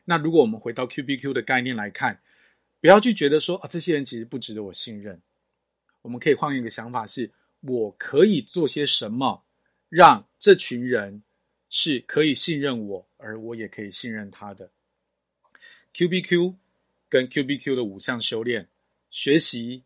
[0.04, 2.22] 那如果我们回到 QBQ 的概念来看，
[2.80, 5.20] 不要去觉得说啊，这些人其实不值得我信任。
[6.02, 9.44] 我们可以换一个想法是，我可以做些什么，
[9.88, 11.22] 让这群人
[11.70, 14.70] 是可以信任我，而我也可以信任他的。
[15.94, 16.56] QBQ
[17.08, 18.68] 跟 QBQ 的五项修炼：
[19.10, 19.84] 学习、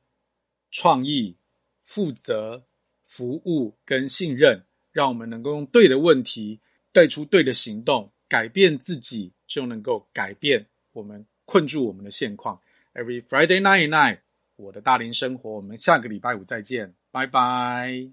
[0.71, 1.37] 创意、
[1.83, 2.65] 负责、
[3.05, 6.61] 服务跟信任，让我们能够用对的问题
[6.93, 8.13] 带出对的行动。
[8.29, 12.61] 改变自己，就能够改变我们困住我们的现况。
[12.95, 14.19] Every Friday night night，
[14.57, 18.11] 我的大龄生活，我们下个礼拜五再见，拜拜。